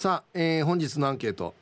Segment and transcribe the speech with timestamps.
[0.00, 1.52] さあ、えー、本日のアンケート。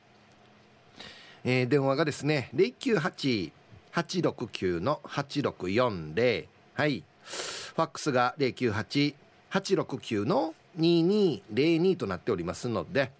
[1.45, 7.03] えー、電話がですね098-869の8640はい。
[7.27, 13.11] ファックスが098-869の2202となっておりますので、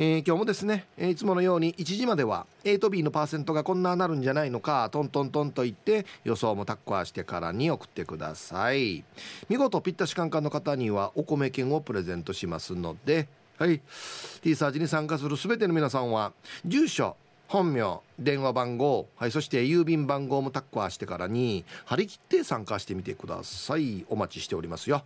[0.00, 9.02] えー、今日もですね、えいつものように1時までは A と B のパーセントがこんななるんじゃないのかトントントンと言って予想もタッコアしてからに送ってください。
[9.48, 13.80] 見事ぴったしカンカンの方にはお米券をプレゼントしますのではい。
[14.42, 16.32] T サージに参加する全ての皆さんは
[16.64, 17.16] 住所
[17.48, 24.06] 本名電話番号、はい、そして郵便番号もタッコアしてからに張り切って参加してみてください。
[24.08, 25.02] お待ちしておりますよ。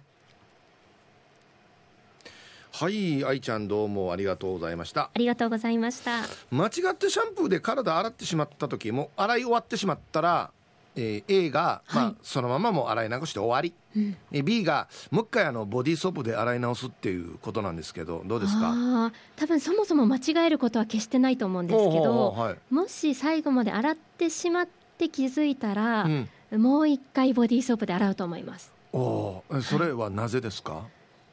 [2.74, 5.02] はい愛ちゃんどうもありがとうございました。
[5.02, 6.22] ありがとうございました。
[6.50, 10.50] 間違ってシャンプーで体洗ってしまった時も洗い終わってしまったら、
[10.96, 19.12] えー、A が、まあ、はい、そのままも洗い流して終わり、うん、え B がもう一回あのボディーソープで洗い直すっていうことなんですけどどうですか？
[19.36, 26.08] 多分そもそも間違えることは決してないと思うんですけど、はい、もし最後まで洗ってしまって気づいたら、う
[26.56, 28.72] ん、もう一回ボディーソープで洗うと思います。
[28.94, 30.82] おそれはなぜですか、はい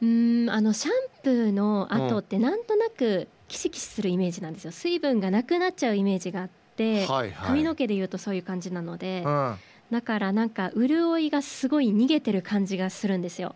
[0.01, 0.93] うんあのシャン
[1.23, 4.71] プーの後ってなんとなくキシキシするイメージなんですよ。
[4.71, 9.55] 水分がなくなっちゃうイメージがあって、はいはい、髪の毛でいうとそういう感じなので、うん、
[9.91, 13.55] だからなんか潤いがすごい逃げてる感じがするんですよ。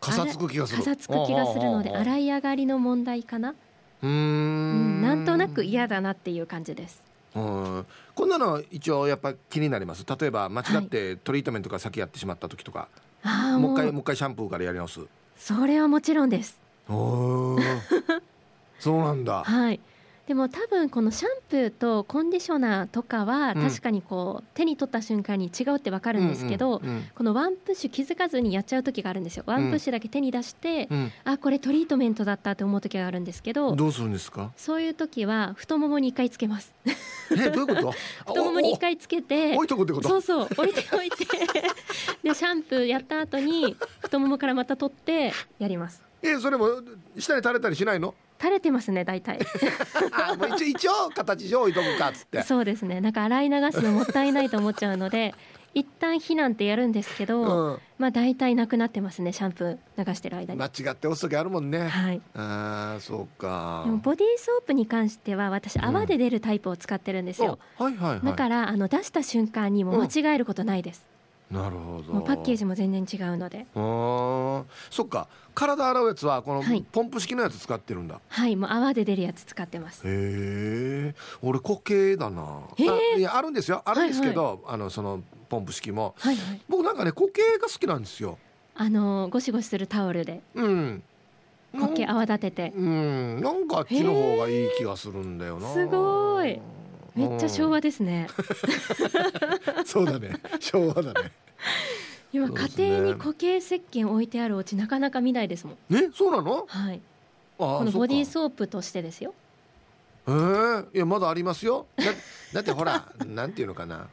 [0.00, 0.78] かさつく気がする。
[0.78, 3.54] かさつく気がするので洗い上がりの問題かな？
[4.02, 5.02] うん。
[5.02, 7.02] なんとなく嫌だなっていう感じです。
[7.34, 7.86] うん。
[8.14, 10.04] こんなの一応やっぱ気になります。
[10.06, 12.88] 例えば間違ってトリートメントが先やってしまった時とか、
[13.22, 15.00] はい、もう一回もう一回シャンプーからやり直す
[15.44, 16.60] それはもちろんです。
[18.78, 19.42] そうなんだ。
[19.42, 19.80] はい
[20.28, 26.80] でも多分このシャンプーとコンディショナーとかは確かにこう手に取った瞬間に違うって分かるんですけど、
[27.16, 34.52] このワンプッシュ気づかずにやっちゃう時があるんですよワンプッシュだけ手に出して、うん、あこれトリートメントだったって思う時があるんですけどどうするんですか？
[34.56, 36.72] そういう時は太ももに一回つけます。
[37.32, 37.92] えどういうこと？
[38.32, 40.08] 太ももに一回つけて置いとくってこと？
[40.08, 41.26] そうそう置いておいて。
[42.22, 46.68] でシャンプーやった後に太ももからまた取ってやりますえそれも
[47.18, 48.14] 下に垂れたりしないの？
[48.40, 49.38] 垂れてますね大体。
[50.38, 52.42] もう一応一応形上置いとくかっつって。
[52.42, 53.00] そうですね。
[53.00, 55.34] なんか洗い流すのもったいないと思っちゃうので
[55.74, 60.60] 一旦避難ってやるんですけど、うん、まあ大体なくなってますねシャンプー流してる間に。
[60.60, 61.88] 間違って押す時あるもんね。
[61.88, 62.20] はい。
[62.34, 63.82] ああそうか。
[63.84, 71.06] でもボディーソープに関しては私泡で出るタイプを使ってるんですよ、うん、はいはい、はい、だからあの出した瞬間にも間違えることないです、
[71.52, 72.20] なるほど。
[72.22, 73.66] パッケージも全然違うので。
[73.74, 75.28] あそっか。
[75.54, 78.20] 体洗うやつはこのポンプ式のやつ使ってるんだ。
[78.26, 80.02] はい、もう泡で出るやつ使ってます。
[80.06, 82.42] へえ俺固形だな。
[82.42, 83.82] あいやあるんですよ。
[83.84, 88.38] あるんですけど、はいはい、あのそのポンプ式も、はいはい、僕なんかね固形が好きなんですよ。
[88.74, 90.40] あのゴシゴシするタオルで。
[90.54, 91.02] うん。
[91.78, 92.72] 固形泡立てて。
[92.74, 93.40] うん。
[93.42, 95.70] なんかあっちの方がいい気がするんだよな。
[95.72, 96.58] すごい
[97.14, 98.28] めっちゃ昭和ですね。
[99.84, 100.36] そうだね。
[100.60, 101.30] 昭和だね。
[102.32, 105.76] 今、家庭に固形石鹸置いてあるお家なかなか見ないですもん。
[105.94, 106.64] えそうなの？
[106.66, 107.00] はい。
[107.58, 109.34] このボディーソープとしてですよ。
[110.26, 111.86] えー、いやまだありますよ。
[111.96, 112.04] だ
[112.54, 114.08] だってほらなんていうのかな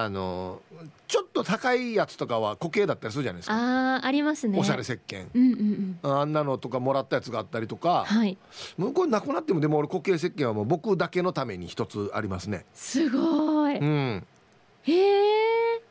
[0.00, 0.62] あの
[1.08, 3.96] ちょっと高いやつとかは固形だったりするじゃないですか。
[3.96, 4.56] あありますね。
[4.56, 8.38] おしゃれ石鹸、うんうんうん、あんなのとかもらったやつがあったりとか、はい、
[8.76, 12.64] もうこれなくなってもでも俺固形石鹸はもう僕だけのために一つありますね。
[12.74, 14.26] すごい、うん、
[14.84, 15.82] へえ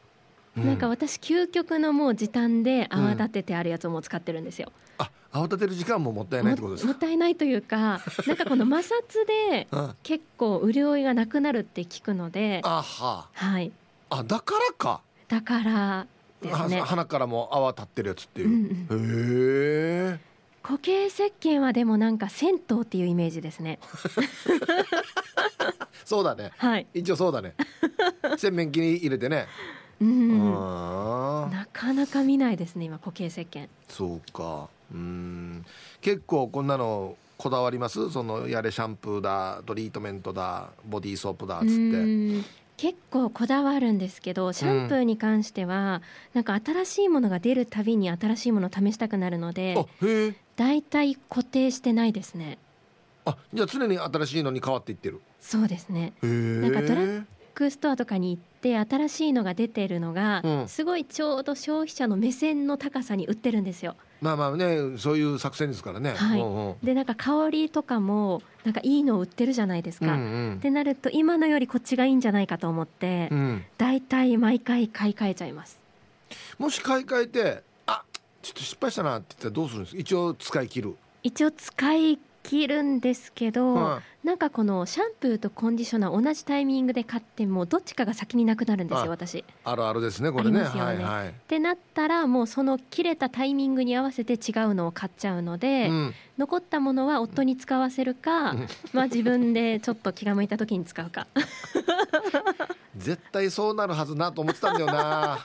[0.56, 6.94] なんか私究極のもう時短で泡立ててあるやつも使ってるんですよ、うん、あ泡立てる時間ももったいないってことですか？
[6.94, 9.68] もったいないというか なんかこの摩擦で
[10.04, 12.62] 結構潤いがなくなるって聞くので。
[12.63, 13.27] あは。
[13.33, 13.74] はい
[14.09, 15.01] あだからか。
[15.27, 16.07] だから
[16.42, 16.81] ですね。
[16.81, 20.19] 鼻からも泡立ってるやつっていう、うんうん、へえ。
[20.63, 23.80] 固形石鹸はでもなんか銭湯っていうイメージですね。
[26.06, 26.51] そうだね。
[26.57, 26.88] はい。
[26.94, 27.54] 一応そうだね。
[28.38, 29.48] 洗面器に入れてね。
[30.00, 30.51] うん
[31.50, 33.68] なかなか見ないですね今固形石鹸。
[33.89, 34.69] そうか。
[34.94, 35.65] うん。
[36.01, 38.09] 結構こんなのこだわります？
[38.12, 41.71] そのやれシャンプーだトリートメントだボディーソープだっつって。
[41.71, 42.45] うん
[42.77, 46.03] 結構こだわるんですけどシャンプーに関しては、
[46.33, 49.75] なんか新しいものが出るたびに新しいものを試したくなるので
[50.56, 52.59] だいたい固定してないですね。
[53.25, 55.21] あじゃあ常に新しいのに変わっていってる。
[55.41, 56.13] そうですね。
[56.21, 57.25] なんかドラッブッ
[57.56, 60.68] クストアとかに行って新しいのが出てるのが、うん。
[60.68, 66.13] すごいちょうど消費者の目線の高さに売ってるんですよまあまあねそういう作戦ですからね。
[66.15, 66.39] はい。
[66.39, 66.75] うんうん。
[66.83, 70.53] でなんか香りとかもなんかいいのを売ってるじゃないですか、うんうん。
[70.55, 73.65] ってなると今のよりこっちがいいんじゃないかと思って、うん。
[73.77, 75.79] だいたい毎回買い替えちゃいます。
[76.57, 78.03] もし買い替えてあ
[78.41, 80.01] ちょっと失敗したなって言ったらどうするんですか？
[80.01, 89.39] 一応使い切る、一応使い切るんですけど、はなんかこのシャンプーとコンディショナー同じタイミングで買ってもどっちかが先になくなるんですあよ私。
[89.39, 90.61] っい、あるあるですねこれね。
[90.61, 90.65] ね。
[90.65, 98.67] はいはい、てなったらもうその切れたタイミングに合わせて違うのを買っちゃうので、うん、残ったものは夫に使わせるか、うん。
[98.94, 101.27] まあ自分でちょっと気が向いた時に使うか。
[102.95, 105.39] 絶対そうなるはずなと思ってたんだよな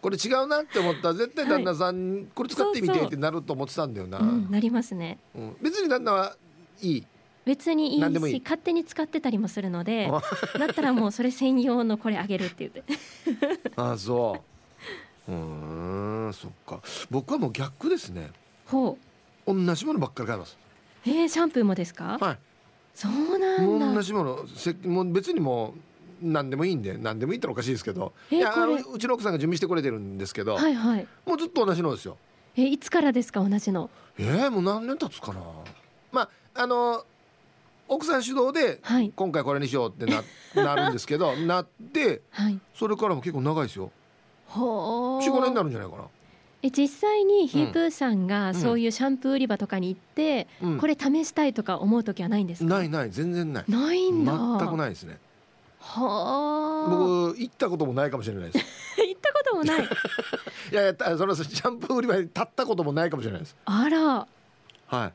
[0.00, 5.18] これ違うなって思ったら絶対旦那さん、これ使ってみてってなると思ってたんだよな、うん、なりますね。
[5.34, 5.56] うん。
[5.60, 6.36] 別に旦那は
[6.80, 7.06] いい？
[7.44, 10.22] 別にいいし勝手に使ってたりもするのであ。
[10.58, 12.84] だったらもうそれ専用のこれあげるって言って。
[13.76, 14.42] あそ
[15.28, 15.32] う。
[15.32, 16.80] うーんそっか。
[17.10, 18.30] 僕はもう逆ですね。
[18.66, 18.98] ほ
[19.46, 19.54] う。
[19.54, 20.56] 同じものばっかり買います。
[21.06, 22.18] えー、シャンプーもですか？
[22.20, 22.38] はい。
[22.94, 23.94] そうなんだ。
[23.94, 25.80] 同じものせもう別にもう
[26.22, 28.52] 何でもいいんで何でもいいっておかしいですけどえいや
[28.94, 31.06] うちの奥さんが準備してくれてるんですけど、はいはい。
[31.26, 32.16] もうずっと同じのですよ。
[32.56, 33.90] えいつからですか同じの？
[34.18, 35.40] えー、もう何年経つかな？
[36.12, 37.04] まああの
[37.88, 39.12] 奥さん主導ではい。
[39.14, 40.22] 今回これにしようってな
[40.62, 42.58] なるんですけどなってはい。
[42.74, 43.90] それからも結構長いですよ。
[44.46, 46.04] ほう45年になるんじゃないかな、
[46.62, 48.54] え実際にヒープーさんがん。
[48.56, 52.74] そういうシャンプー売り場とかに行って、うん、これ試したいとか思う時はないんですか？
[52.78, 53.64] ないない全然ない。
[53.68, 54.32] ないんだ。
[54.58, 55.18] 全くないですね
[55.80, 56.90] はあ。
[56.90, 58.66] 僕行ったこともないかもしれないです。
[59.02, 59.82] 行ったこともない。
[60.72, 63.56] いやいやたそのシャンプー売り場に立ったこともないかもしれないです。
[63.64, 64.26] あら。
[64.86, 65.12] はい。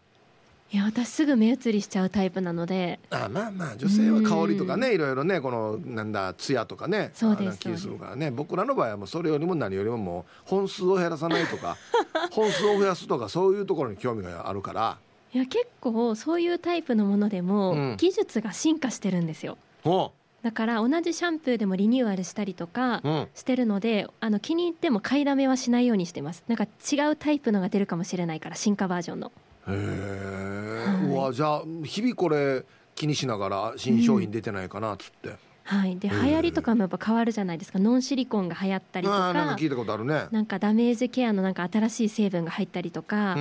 [0.76, 3.00] いや私すぐ目移りしちゃうタイプなので。
[3.12, 7.60] あまあまあ女性は香りとかねいろいろねこのなんだ艶とかねそうです。
[7.60, 8.32] 気するからね。
[8.32, 11.78] 僕らの場合はもうそれよりも何よりももう本数を減らさないとか
[12.32, 14.98] 本数を増やすとかそういうところに興味があるから。
[15.34, 17.98] いや結構そういうタイプのものでも、うん。
[17.98, 19.58] 技術が進化してるんですよ。
[19.84, 20.12] お
[20.46, 26.44] だから同じシャンプーでもリニューアルしたりとかう、うん、してるのであの気に入っても買いだめはしないようにしてます。
[26.48, 29.32] なんか違うタイプのが出るかもしれないから進化バージョンの。
[29.68, 31.06] へえ、はい。
[31.08, 32.64] うわじゃあ日々これ
[32.94, 35.36] 気にしながら新商品出てないかなっつって、
[35.68, 35.98] はい。
[35.98, 37.80] で流行りとかもやっぱ変わるじゃないですか。
[37.80, 40.28] ノンシリコンが流行ったりとああなんかか聞いたことあるね。
[40.32, 43.34] なんかダメージケアのなんか新しい成分が入ったりとか,、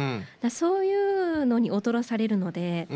[0.43, 0.51] うん。
[0.51, 2.89] そういうのに踊らされるので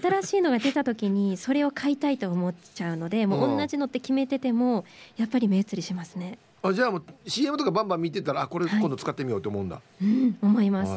[0.00, 4.86] 新しいのが出た時にそれを買いたいと思っちゃうのでもう同じのって決めてても
[5.18, 6.38] やっぱり目移りしますね。
[6.62, 8.80] あじゃあもう CM とかバンバン見てたらあこれはい。
[8.80, 10.92] 今度使ってみようと思うんだ、うん思います。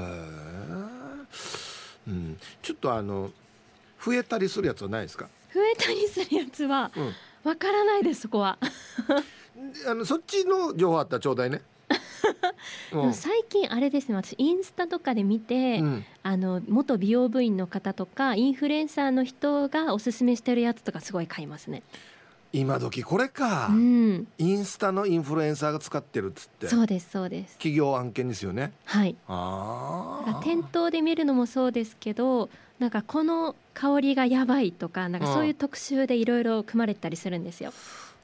[2.07, 3.31] うん、ちょっとあの
[4.03, 7.13] 増えたりするやつはないですか、増えたりするやつはうん
[7.45, 8.57] わからないですそこは、
[9.87, 11.61] あのそっちの情報あったらちょうだいね。
[13.13, 21.83] 最近あれですね私インスタとかで見て、うん、あの元美容部員の方とかインフルエンサーの人がおすすめしてるやつとかすごい買いますね
[22.55, 28.71] 今時これか、うんインスタのインフルエンサーが使ってるっつってそうですそうです企業案件ですよね。
[28.85, 30.41] はいああ。
[30.41, 37.73] 店頭で見るのもそうですけどなんかこの香りがやばいとかなんかそういう特集でいろいろ組まれたりするんですよ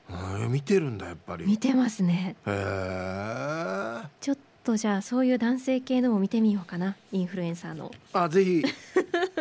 [0.10, 1.44] あー見てるんだやっぱり。
[1.44, 4.02] へ見てますねえ。
[4.22, 8.64] ちょっとじゃあそういう男性系のも見てみようかなインフルエンサーのあぜひ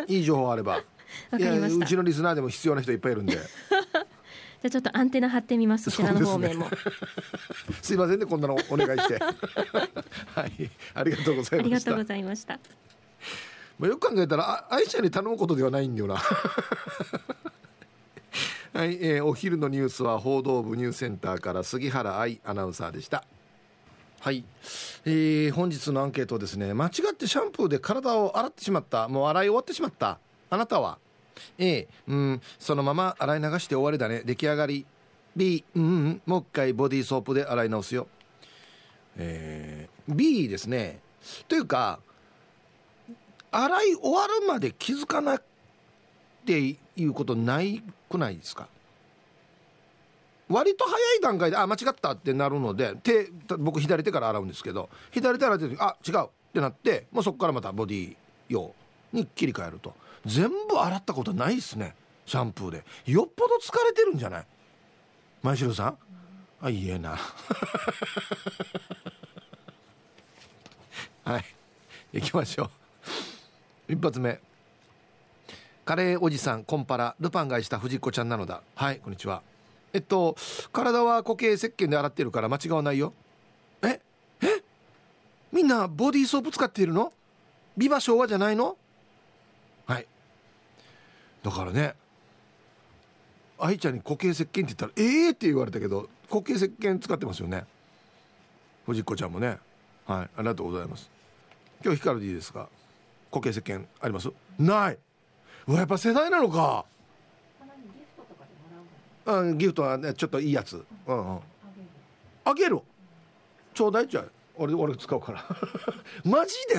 [0.07, 0.83] いい情報あれば。
[1.31, 3.37] わかりましたうちのリスナーでも必要な人いっぱいいるんで。
[4.63, 6.69] あちょっとアンテナ張ってみますそちらの方面も、
[7.81, 9.17] すいませんねこんなのお願いして。
[10.35, 10.69] はい。
[10.93, 11.57] ありがとうございました。
[11.57, 12.03] ありがとうご。
[12.03, 12.59] ざいました。
[13.79, 16.21] まあ、よく考えたらあ愛車に頼むことではないんだよな。
[18.73, 23.23] はい、えーお昼のニュースは報道部ニュースセンターから杉原愛アナウンサーでした。
[24.19, 24.45] はい、
[25.05, 26.73] えー本日のアンケートですね。
[26.75, 29.07] 間違ってシャンプーで体を洗ってしまった。
[29.07, 30.19] もう洗い終わってしまった。
[30.51, 30.99] あなたは？
[31.57, 34.23] A うんそのまま洗い流して終わりだね。
[34.25, 34.85] 出来上がり。
[35.35, 38.07] B うん、うん、もう一回ボディーソープで洗い直すよ。
[39.17, 40.99] えー B ですね。
[41.47, 41.99] というか
[43.51, 45.43] 洗い終わるまで気づかなっ
[46.45, 48.67] ていうことないくないですか？
[50.49, 58.15] 割と早い段階であ間違ったってなるので手僕左手から洗うんですけど左手洗ってる時あ違うってなってもうそこからまたボディ
[58.49, 58.73] 用
[59.13, 59.93] に切り替えると。
[60.25, 61.95] 全部洗ったことないっすね。
[62.25, 62.83] シャンプーで。
[63.05, 64.45] よっぽど疲れてるんじゃない？
[65.41, 65.97] 前城さん？
[66.61, 67.17] あいいえな。
[71.25, 71.45] はい。
[72.13, 73.93] 行きましょう。
[73.93, 74.39] 一発目。
[75.83, 77.15] カレーおじさんコンパラ。
[77.19, 78.61] ルパンがした藤子ちゃんなのだ。
[78.75, 79.41] はいこんにちは。
[79.93, 80.35] えっと
[80.71, 83.13] 体は固形石鹸で洗ってるから間違わないよ。
[83.81, 83.99] え？
[84.41, 84.63] え？
[85.51, 87.11] みんなボディーソープ使っているの？
[87.75, 88.77] ビバ昭和じゃないの？
[91.43, 91.95] だからね
[93.59, 97.65] 愛ちゃんに固形石鹸って言ったら「ええー!」って言われたけど固形石鹸使ってますよね。
[98.85, 99.59] 藤子ちゃんもね。
[100.07, 101.09] はいありがとうございます。
[101.83, 102.67] 今日光るでいいですか？
[103.31, 104.29] 固形石鹸あります？
[104.57, 104.97] ない。
[105.67, 106.85] うわやっぱ世代なのか。
[109.25, 110.83] うんギフトはねちょっといいやつ。
[111.05, 111.39] うんうん。
[112.45, 112.79] あげる。
[113.73, 115.45] ちょうだいちゃう俺俺使うから。
[116.25, 116.77] マジで？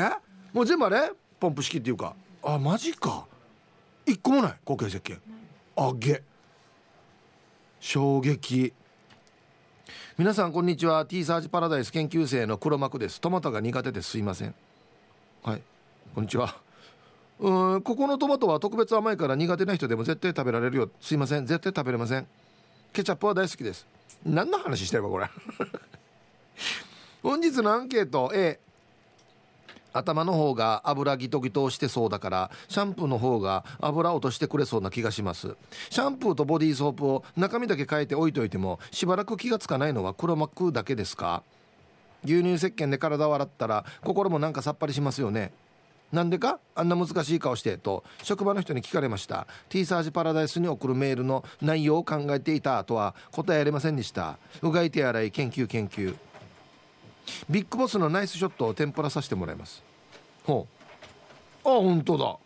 [0.53, 1.13] もう全部あれ？
[1.39, 2.15] ポンプ式っていうか。
[2.43, 3.27] あマジか
[4.07, 5.19] 一個もない固形石鹸。
[5.77, 6.23] あげ。
[7.81, 8.73] 衝撃。
[10.19, 11.07] 皆さんこんにちは。
[11.07, 13.21] T サージパラダイス研究生の黒幕です。
[13.21, 14.19] トマトが苦手です。
[14.19, 14.55] いません。
[15.43, 15.63] はい。
[16.15, 16.57] こんにちは。
[17.39, 20.91] うんここのトマトは特別甘いから苦手な人でも絶対食べられるよ。
[21.01, 21.47] すいません。
[21.47, 22.27] 絶対食べれません。
[22.93, 23.87] ケチャップは大好きです。
[24.25, 25.29] 何の話してればこれ。
[27.23, 28.31] 本日のアンケート。
[28.35, 28.61] A
[29.93, 35.57] 頭の方が油ギトギトしてそうだからシャンプーの方が油落としてくれそうな気がします。
[35.91, 41.43] シャンプーとボディーソープを中身だけ変えて置いといてもしばらく気がつかないのは黒幕だけですか？
[42.25, 45.53] 牛乳石鹸で体を洗ったら心もなんかさっぱりしますよね。
[46.13, 46.59] なんでか？
[46.75, 49.47] あんな難しい顔してと職場の人に聞かれました。
[49.71, 54.39] T サージパラダイスに送るメールの内容を考えていたとは答えられませんでした。
[54.61, 56.15] うがい手洗い研究研究。
[57.49, 59.83] ビッグボスのナイスショットを天ぷらさせてもらいます。
[60.45, 60.67] ほ
[61.65, 61.69] う。
[61.69, 62.37] あ本当だ。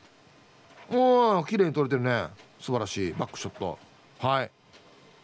[0.90, 2.28] おお綺麗に撮れてるね。
[2.60, 3.12] 素晴らしい。
[3.12, 3.78] バックショット。
[4.18, 4.50] はい。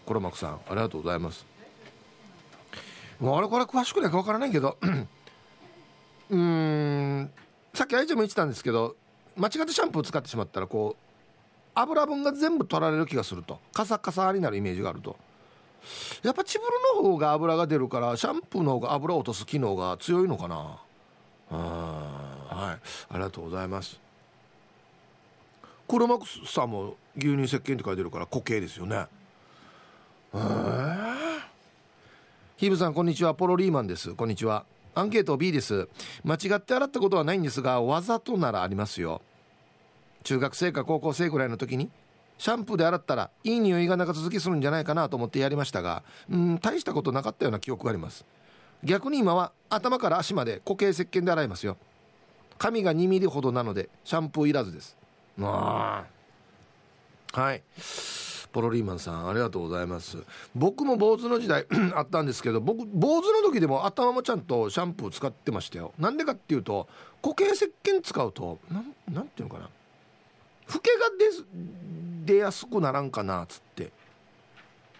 [0.04, 1.46] コロマクさんありがとうございます。
[3.20, 4.76] もうあれこれ詳しくないか分からないけど。
[6.30, 7.30] うん。
[7.74, 8.96] さっき愛ちゃんも言ってたんですけど
[9.36, 11.02] 間違ってシャンプー使ってしまったらこう
[11.74, 13.60] 油分が全部取られる気がすると。
[13.72, 15.16] カサカサになるイメージがあると。
[16.22, 20.78] やっぱチブルの方が油が出るからシャンプーの方が油を落とす機能が強いのかな。
[21.50, 22.80] はい。
[23.10, 24.00] ありがとうございます。
[25.88, 28.96] 黒幕さんも牛乳石鹸って書いてるから固形ですよね。
[28.96, 29.06] へ
[30.34, 30.38] え
[32.56, 33.34] ヒブさんこんにちは。
[33.34, 34.14] ポロリーマンです。
[34.14, 34.64] こんにちは。
[34.94, 35.88] アンケート B です。
[36.22, 39.20] 間違って洗ったことはないんですがわざとならありますよ。
[40.22, 41.90] 中学生か高校生ぐらいの時に
[42.38, 48.24] シャンプーで洗ったらいい匂いが長続きするんじゃないかなと思ってやりましたがうん大したことなかったような記憶があります。
[48.84, 51.76] 逆に今は頭から足まで固形石鹸で洗いますよ。
[52.58, 54.96] 髪が2ミリほどなのでシャンプーいらずです。
[57.34, 57.40] あ。
[57.40, 57.62] はい。
[58.52, 60.18] ポロリーマンさんありがとうございます。
[60.54, 65.92] 僕も坊主の時代 あったんですけど僕坊主の時でも頭もちゃんとシャンプー使ってましたよ。
[65.98, 66.88] なんでかっていうと
[67.22, 69.70] 固形石鹸使うとなんなんていうのかな。
[70.74, 70.98] 老けが
[72.26, 73.90] 出出やすくならんかなっつって。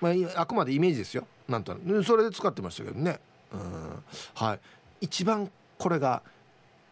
[0.01, 1.27] まああくまでイメージですよ。
[1.49, 2.05] なんとなく。
[2.05, 3.21] それで使ってましたけどね。
[3.53, 4.03] うん。
[4.35, 4.61] はい。
[5.01, 6.23] 一番これが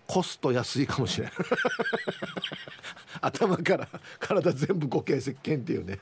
[0.06, 1.34] コスト安いかもしれない
[3.22, 5.98] 頭から体全部固形石鹸っていうね。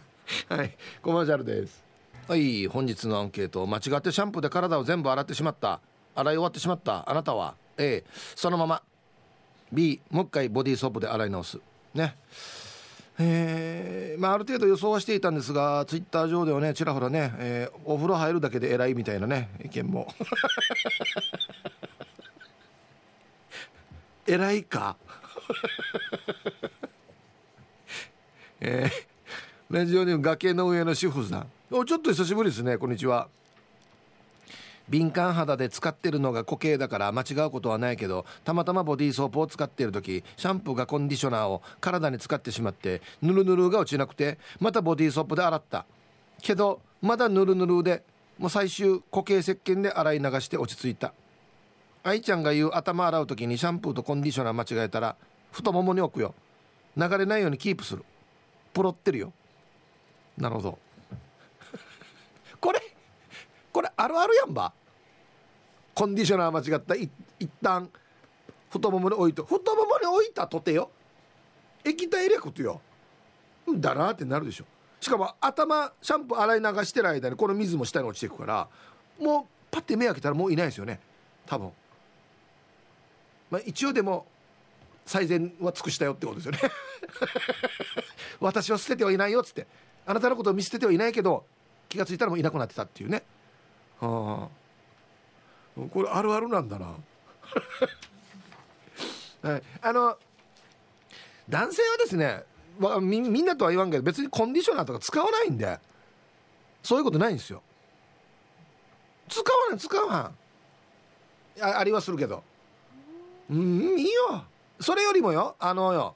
[0.48, 0.76] はい。
[1.02, 1.82] コマーシャルです。
[2.28, 2.66] はい。
[2.66, 5.80] 本日のアンケート間違ってシャンプーで体を全部洗ってしまった。
[6.14, 8.82] 洗い終わってしまったあなたは A そのまま。
[9.72, 11.60] B もう一回ボディーソープで洗い直す。
[11.94, 12.16] ね。
[13.22, 20.08] えーまあ、ある程度予想はしていたんですがツイッター上ではねちらほらね、えー、お風呂入るだけで偉いみたいなね意見も。
[24.26, 24.96] 偉いか？
[28.60, 31.46] えー、ラジオネーム崖の上の主婦さん。
[31.70, 33.28] おちょっと久しぶりですねこんにちは。
[34.90, 45.86] 敏感肌で使ってるのが固形だから間違うことはないけどたまたまボディーソープを使っている時シャンプーがコンディショナーを体に使ってしまってヌルヌルが落ちなくてまたボディーソープで洗った。
[46.42, 48.02] けどまだヌルヌルで
[48.38, 51.12] もう最終固形石鹸で洗い流して落ち着いた。
[52.02, 55.16] 愛ちゃんが言う頭洗う時にシャンプーとコンディショナー間違えたら
[55.52, 56.34] 太ももに置くよ。
[56.96, 58.04] 流れないようにキープする。
[58.72, 59.32] ポロってるよ。
[60.38, 60.78] なるほど。
[62.60, 62.80] これ
[63.72, 64.72] これあるあるやんば。
[65.94, 67.88] コンディショナー間違ったい一旦
[68.70, 70.90] 太ももに置いと太ももに置いたとてよ
[71.84, 72.80] 液体入れことよ
[73.78, 74.64] だなってなるでしょ。
[75.00, 78.68] しかも頭シャンプー洗い流してる間にこの水も下に落ちていくから
[79.18, 81.00] もうパッて目開けたらもういないですよね。
[81.46, 81.70] 多分。
[83.50, 84.26] まあ一応でも
[85.06, 86.60] 最善は尽くしたよってことですよね。
[88.40, 89.66] 私は捨ててはいないよっつって。
[90.06, 91.44] あなたのことを見捨ててはいないけど
[91.88, 93.22] 気が付いたらもういなくなってたっていうね。
[94.00, 94.59] はあ
[95.92, 96.96] これあるあるなんだな。
[99.50, 99.62] はい。
[99.80, 100.18] あの
[101.48, 102.44] 男性はですね
[103.00, 105.78] みみんなとは言わんけど別にコンディショナーとか使わないんで
[106.82, 107.62] そういうことないんですよ。
[109.28, 110.34] 使わない使わん。
[111.62, 112.42] あありはするけど。
[113.50, 114.44] うんいいよ。
[114.80, 116.14] それよりもよあのよ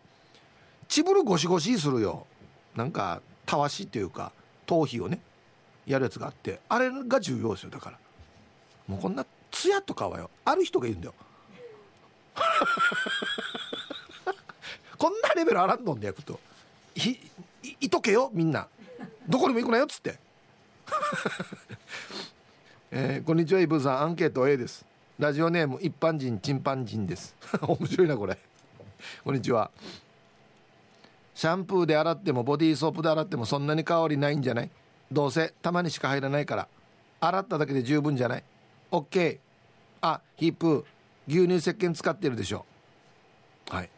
[0.89, 2.27] チブルゴシゴシするよ。
[2.75, 4.33] なんかたわしっていうか
[4.67, 5.21] 頭皮をね
[5.87, 7.99] やるやつがあってあれが重要ですよだから。
[8.87, 9.25] もうこんな
[9.65, 11.15] ツヤとかはよある人がいるんだよ。
[14.99, 16.39] こんなレベルあらんのんでやくと。
[16.95, 17.17] い
[17.81, 18.69] いとけよみんな。
[19.27, 20.19] どこにも行くなよっつって。
[22.93, 24.01] えー、こんにちはイブさん。
[24.03, 24.85] アンケート A です。
[25.19, 27.35] ラジオネーム一般人チンパンジンです。
[27.67, 28.39] 面白いなこれ。
[29.25, 29.71] こんにちは。
[31.35, 34.71] シャンプーで洗ってもボディーソープで洗ってもそんなに香りないんじゃない？
[35.11, 36.69] どうせたまにしか入らないから。
[37.19, 38.45] 洗っただけで十分じゃない
[38.93, 39.39] ?OK
[40.05, 40.85] あヒープ
[41.27, 42.67] 牛乳石鹸使ってるでしょ。
[43.71, 43.89] はい。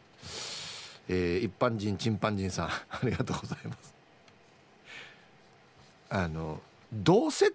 [1.09, 2.67] えー、一般人チンパンジンさん。
[2.89, 3.93] ありがとうございます。
[6.09, 6.61] あの
[6.93, 7.51] どうせっ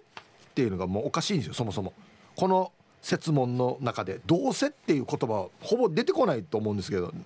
[0.53, 1.93] ていうのがもうおかしいんですよそもそも。
[2.35, 7.11] この設問の中で「どうせ」っていう言葉はほぼ出てこないと思うんですけど。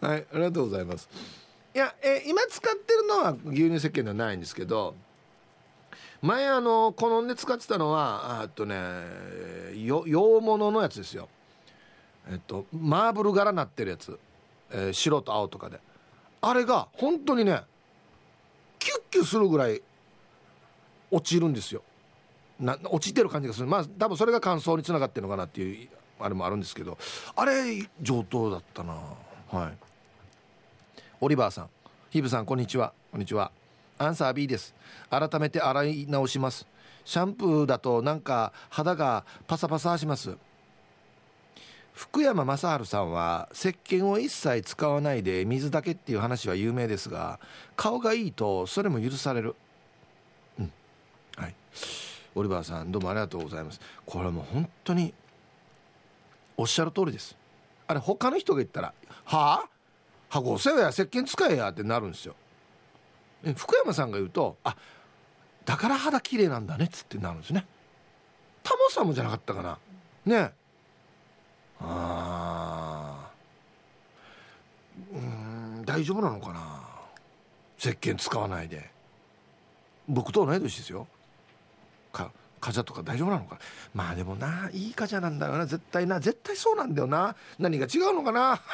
[0.00, 1.08] はいありがとうございます。
[1.74, 4.96] いや、え今使ってるのは牛乳石鹸ではないんですけど
[6.22, 8.76] 前あの好んで使ってたのはあとね
[9.74, 11.28] 洋物のやつですよ。
[12.30, 14.16] えっとマーブル柄なってるやつ、
[14.70, 15.80] えー、白と青とかで。
[16.40, 17.62] あれが本当にね
[18.78, 19.82] キュッキュするぐらい
[21.10, 21.82] 落ちるんですよ。
[22.60, 23.66] な落ちてる感じがする。
[23.66, 25.88] まあ多分それが乾燥につながってるのかなっていう
[26.20, 26.96] あれもあるんですけど。
[27.34, 28.94] あれ上等だったな。
[29.50, 29.78] はい。
[31.20, 31.70] オリバーさん。
[32.10, 32.92] ヒブさんこんにちは。
[33.10, 33.50] こんにちは。
[34.02, 34.74] アンサー B です。
[35.10, 36.66] 改めて洗い直します。
[37.04, 40.36] シャンプーだとなんか肌がパサパサします。
[41.92, 47.38] 福山雅治さんは石鹸を一切使わないで水だけっていう話は有名ですが
[47.76, 49.54] 顔がいいとそれも許される。
[50.58, 50.72] うん。
[51.36, 51.54] はい。
[52.34, 53.80] オリバーさんどうもありがとうございます。
[54.06, 55.12] これはもう本当に
[56.56, 57.36] おっしゃる通りです。
[57.86, 59.68] あれ他の人が言ったら「はあ？
[60.30, 62.34] 箱せや石鹸使えや」ってなるんですよ。
[63.56, 64.76] 福山さんが言うと「あ
[65.64, 67.66] だから肌綺麗なんだね」っつってなるんですね。
[68.62, 69.78] タモさんもじゃなかったかな。
[70.24, 70.52] ね。
[71.80, 73.30] あ
[75.12, 76.82] うん大丈夫なのかな。
[77.78, 78.90] 石鹸使わないで。
[80.08, 81.08] 僕と同い年ですよ。
[82.12, 83.58] かカジャとか大丈夫なのか。
[83.94, 85.66] まあでもないいカジャなんだよな。
[85.66, 87.34] 絶対な絶対そうなんだよな。
[87.58, 88.60] 何が違うのかな。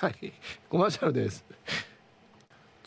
[0.00, 0.32] はい
[0.68, 1.44] コマーシャルです。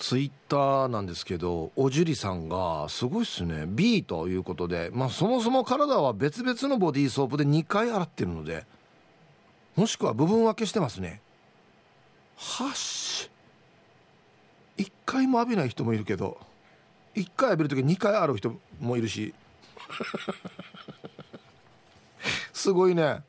[0.08, 3.66] ツイッターなんですけどおじゅりさんがすごいっすね。
[3.68, 8.68] B ということで、まあ、そもそも体は別々のボディーソープで2回洗ってるので
[9.76, 11.22] もしくは部分分けしてますね。
[12.38, 13.32] はし。
[14.78, 16.38] 1回も浴びない人もいるけど
[17.16, 19.34] 1回浴びる時2回洗う人もいるし。
[22.54, 23.24] すごいね。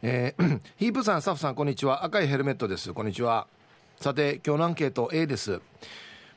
[0.00, 2.04] えー、 ヒープさんスタッフさんこんにちは。
[2.04, 2.94] 赤いヘルメットです。
[2.94, 3.48] こんにちは。
[4.00, 5.60] さて今日のアンケート A です。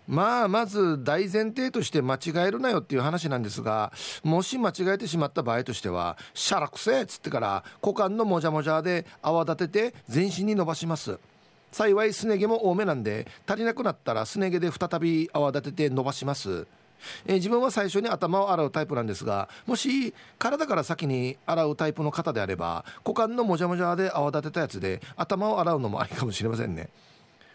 [0.07, 3.93] まあまず大前提として間違えるなよっていう話なんですが
[4.23, 11.19] もし間違えてしまった場合としては「しゃらくせ」っつってから股間のもじゃもじゃで泡立てて全身に伸ばします。
[11.71, 16.65] 幸いすね毛も多めなんで足りなくなったらすね毛で再び泡立てて伸ばします。
[17.27, 26.89] え、自分は最初に頭を洗うタイプなんですがもし体から先に洗うタイプの方であれば股間のもじゃもじゃで泡立てたやつで頭を洗うのもありかもしれませんね。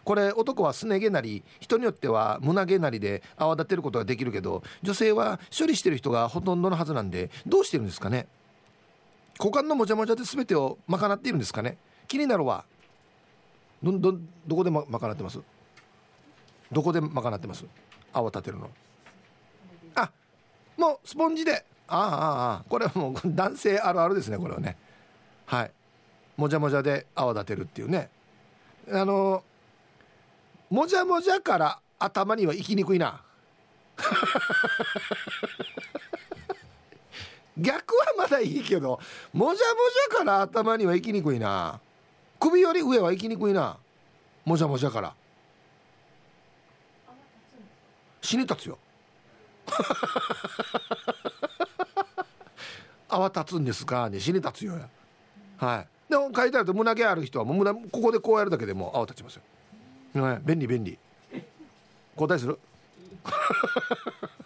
[0.06, 8.28] これ男はすね毛なり人によっては胸毛なりで泡立てることができるけど女性は処理してる人がほとんどのはずなんでどうしてるんですかね？
[9.40, 11.76] 股間のもじゃもじゃで全てを賄っているんですかね？
[12.06, 12.64] 気になるわ。
[13.82, 14.16] どど
[14.46, 15.40] どこで、ま、賄ってます？
[16.70, 17.64] どこで賄ってます？
[18.12, 18.70] 泡立てるの。
[19.96, 20.08] あ
[20.76, 21.64] もうスポンジで。
[21.88, 24.76] ああああこれはもう 男性あるあるですねこれはね。
[25.46, 25.72] はい。
[26.36, 28.08] もじゃもじゃで泡立てるっていうね。
[28.92, 29.42] あの
[30.70, 33.22] もじゃもじゃから頭には行きにくいな。
[37.56, 39.00] 逆はまだいいけど
[39.32, 39.74] もじゃも
[40.10, 41.80] じゃから頭には行きにくいな。
[42.38, 43.78] 首より上は行きにくいな。
[44.44, 45.14] もじゃもじゃから。
[48.20, 48.78] 死に立つよ。
[53.08, 54.76] 泡立つんですかに死に立つよ。
[54.76, 54.88] や
[55.58, 55.88] はい。
[56.10, 59.42] で書いてあると胸毛ある人はもう胸ここでこうやるだけでもう泡立ちますよ、
[60.20, 60.98] はい、便利便利。
[62.14, 62.58] 交代する？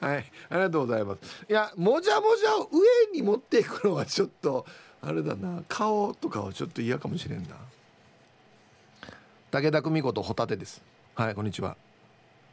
[0.00, 0.24] はい。
[0.50, 1.44] ありがとうございます。
[1.48, 2.80] いやもじゃもじゃを上
[3.12, 4.66] に持っていくのはちょっと
[5.00, 5.62] あれだな。
[5.68, 7.56] 顔とかはちょっと嫌かもしれんな。
[9.50, 10.82] 武田久美子とホタテです。
[11.14, 11.76] はいこんにちは。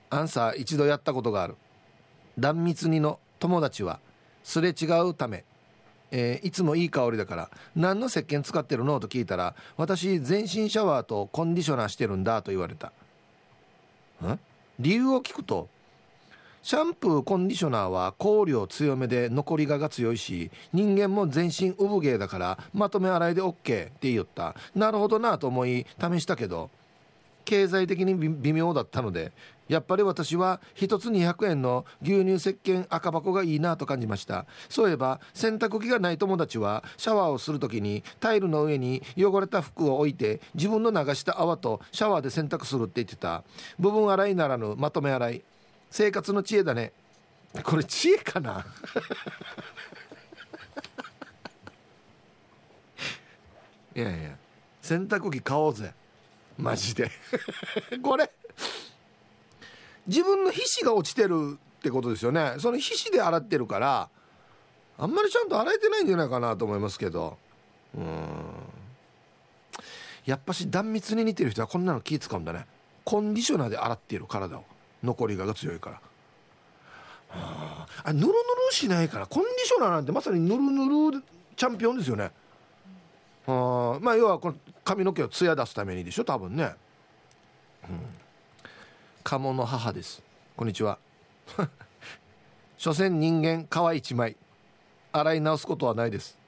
[0.09, 1.55] アンサー一度やったことがある。
[2.37, 3.99] 断蜜煮の友達は
[4.43, 5.43] すれ違うため、
[6.11, 8.99] えー、いつもいい香りだから何の石鹸使ってるの？
[8.99, 12.91] と聞いたら私全身シャワーとコンディショナーしてるんだと言われた。
[14.25, 14.39] ん
[14.79, 15.67] 理由を聞くと
[16.61, 23.53] シャンプーコンディショナーは香料強めで残りがが強いし人間も全身産毛だからまとめ洗いで OK っ
[23.91, 24.55] て言った。
[24.75, 26.69] なるほどなと思い試したけど
[27.49, 29.31] 経済的に微妙だったので
[29.67, 34.45] やっぱり私は1つ200円の牛乳石鹸赤箱がいいなと感じました。
[34.67, 43.43] そういえば洗濯機がない友達はシャワーをする時にタイルの上に汚れた服を置いて自分の流した泡とシャワーで洗濯するって言ってた。
[43.79, 45.41] 部分洗いならぬまとめ洗い。
[45.89, 46.91] 生活の知恵だね。
[47.63, 48.63] これ知恵かな？
[53.95, 54.35] いやいや
[54.83, 55.93] 洗濯機買おうぜ。
[56.59, 57.09] マジで。
[58.03, 58.29] これ。
[60.07, 62.55] 自分の皮脂が落ちてるってことですよね。
[62.59, 64.09] その皮脂で洗ってるから
[64.97, 67.37] あんまりちゃんと洗えてないんじゃないかなと思いますけど。
[67.95, 68.25] うん。
[70.25, 72.65] やっぱし断蜜に似てる人はこんなの気使うんだね。
[73.05, 74.65] コンディショナーで洗っている体を。
[75.01, 76.01] 残りがが強いから。
[77.31, 78.35] ああぬるぬる
[78.71, 81.23] しないからコンディショナーなんてまさにぬるぬる
[81.55, 82.31] チャンピオンですよね。
[83.47, 84.55] あまあ要はこの
[84.89, 86.73] 髪の毛を艶出すためにでしょ多分ね。
[87.87, 87.99] うん。
[89.23, 90.23] 鴨の母です。
[90.55, 90.97] こんにちは。
[92.75, 94.35] 所詮人間皮一枚。
[95.11, 96.39] 洗い直すことはないです。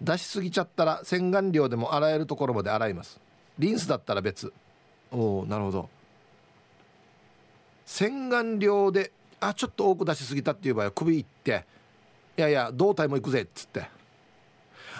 [0.00, 3.20] 出しすぎちゃったら洗顔料でも洗えるところまで洗います。
[3.60, 4.52] リンスだったら別。
[5.12, 5.88] おおなるほど。
[7.86, 11.64] 洗顔料であちょっと多く出しすぎたっていう場合は首いって
[12.36, 13.88] いやいや胴体も行くぜっつって。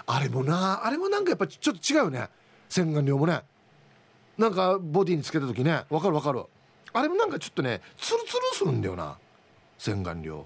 [0.07, 2.29] あれもなあれもなんかやっぱちょっと違うよね。
[2.75, 3.41] 洗顔料もね。
[4.37, 5.85] なんかボディにつけた時ね。
[5.91, 6.45] わかるわかる。
[6.93, 9.17] あれもなんかちょっとねツルツルするんだよな。
[9.79, 10.45] 洗顔料。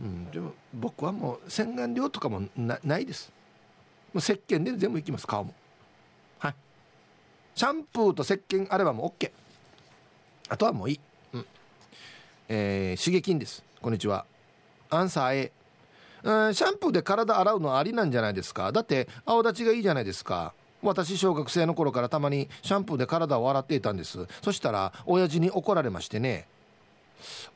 [0.00, 3.32] うん、うん、でも僕はもう洗顔料とかもないです。
[4.12, 5.52] もう石鹸で全部いきます顔も。
[6.38, 6.54] はい。
[7.56, 9.32] シャンプーと石鹸あればもう OK
[10.48, 11.00] あとはもういい。
[11.32, 11.46] うん。
[12.48, 13.64] えー、刺激です。
[13.82, 14.26] こんにちは。
[14.90, 15.52] アンサー A
[16.22, 18.72] んシャンプーで体洗うのありなんじゃないですか？
[18.72, 20.52] だって青立ちがいいじゃないですか。
[20.82, 24.26] 私小学生の頃からたまにシャンプーで体を洗っていたんです。
[24.42, 26.46] そしたら親父に怒られましてね。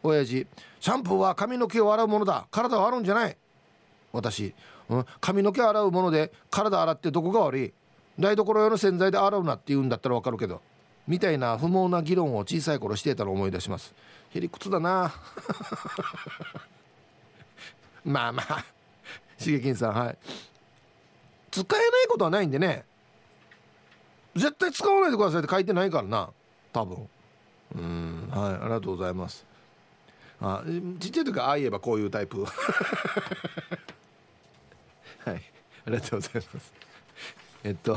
[0.03, 0.46] 親父
[0.81, 2.46] シャンプーは髪の毛を洗うものだ。
[2.51, 3.37] 体を洗うんじゃない。
[4.12, 4.55] 私、
[4.88, 7.72] うん、髪の毛を洗うもので体洗ってどこが悪い？
[8.18, 10.61] 台所用の洗剤で洗うなって言うんだったらわかるけど。
[11.09, 13.94] みたいな不毛な議論を小さい頃していたのを思い出します。
[14.35, 15.12] へりくつだな。
[18.05, 18.65] まあまあ。
[19.38, 20.19] しげきんさんはい。
[21.51, 22.85] 使えないことはないんでね。
[24.35, 26.31] 絶対使わないでくださいって書いてないからな。
[26.73, 27.09] 多分。
[27.77, 28.29] うん。
[28.31, 28.55] はい。
[28.55, 29.45] ありがとうございます。
[30.41, 30.65] あ
[30.99, 32.43] ちっちゃい時ああ言えばこういうタイプ。
[32.45, 32.51] は
[35.33, 35.35] い。
[35.87, 36.73] ありがとうございます。
[37.65, 37.97] えっと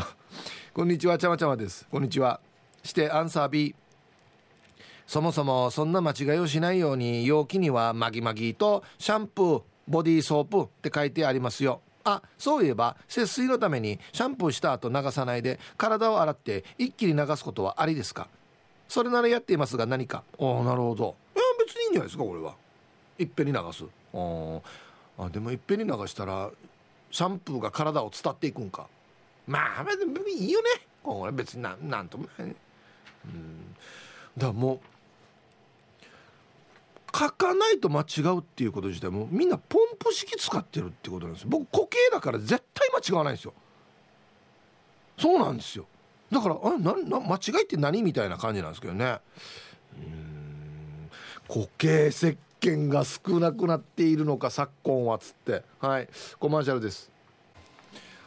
[0.74, 1.88] こんにちはちゃまちゃまです。
[1.90, 2.40] こんにちは。
[2.84, 3.74] してアンサー B
[5.08, 11.82] そもそもそんな間違いをしないように容器にはマギマギとシャンプーボディーソープって書いてありますよ。
[12.04, 18.28] あそういえば節水のためにシャンプーした後流さないで体を洗って一気に流すことはありですか？
[18.88, 20.24] それならやっていますが何か。
[20.38, 21.16] おなるほど。
[21.36, 22.54] いや別にいいんじゃないですかこれは。
[23.18, 23.86] いっぺんに流す。
[25.18, 26.52] あでもいっぺんに流したら
[27.10, 28.88] シャンプーが体を伝っていくんか。
[29.48, 30.70] まあ別にいいよね。
[31.02, 32.48] これ別になんなんともない。
[32.48, 32.56] ね
[33.26, 33.76] うん。
[34.38, 34.80] だからもう
[37.18, 41.50] 書かないと間違うっていうこと自体もみんなポンプ式使ってるってことなんですよ。
[41.50, 43.54] 僕固形だから絶対間違わないんですよ。
[45.18, 45.86] そうなんですよ。
[46.30, 49.20] だからあなな間違いって何みたいな感じなんですけどね。
[49.98, 51.10] うん。
[51.48, 55.64] 固形石鹸が少なくなっているのか昨今はつって。
[55.80, 56.10] はい。
[56.38, 57.12] コマーシャルです。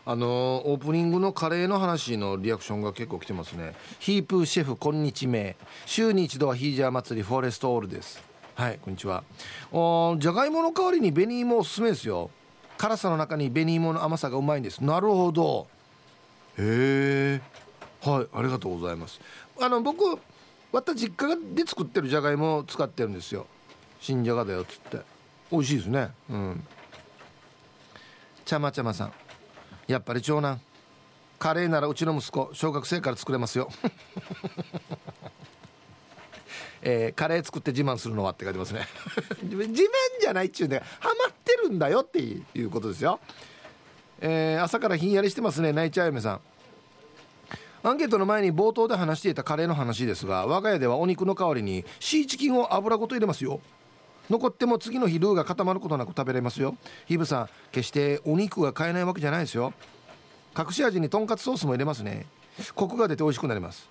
[0.07, 3.75] あのオープニングのカレーの話のリアクションが結構来てますね。
[3.99, 5.57] ヒープーシェフこんにちめ。
[5.85, 8.28] 週に一度はヒージャー祭りフォレストオールです。
[8.59, 9.23] はいこんにちは。
[9.71, 12.29] おじゃがいもの代わりに紅芋おすすめですよ。
[12.77, 14.83] 辛さの中に紅芋の甘さがうまいんです。
[14.83, 15.69] なるほど。
[16.59, 17.41] へえ
[18.03, 19.21] はいありがとうございます。
[19.61, 20.03] あの僕
[20.73, 23.47] また実家で作ってるじゃがいもを使ってるんですよ。
[24.01, 25.03] 新じゃがだよっつって。
[25.53, 26.09] 美味しいですね。
[26.29, 26.67] うん。
[28.45, 29.13] ちゃまちゃまさん。
[29.87, 30.61] やっぱり長男。
[31.39, 33.71] カレーならうちの息子小学生から作れますよ。
[36.83, 38.87] えー、カレー作って自慢するのはって書いてますね。
[39.43, 39.75] 自慢
[40.21, 43.21] じゃないっちゅうんでハマってるんだよっていうことですよ。
[44.21, 46.41] えー、朝からひんやりしてますね泣いちゃう嫁さん。
[47.83, 53.61] アンケートの前に冒頭で話していたカレーの話ですが我が家ではお肉の代わりにシーチキンを油ごと入れますよ。
[54.29, 56.77] 残っても次の日ルーが固まることなく食べれますよ。
[57.07, 59.73] ヒブさん決してお肉が買えないわけじゃないですよ。
[60.59, 62.27] 隠し味にとんかつソースも入れますね。
[62.75, 63.89] コクが出て美味しくなります。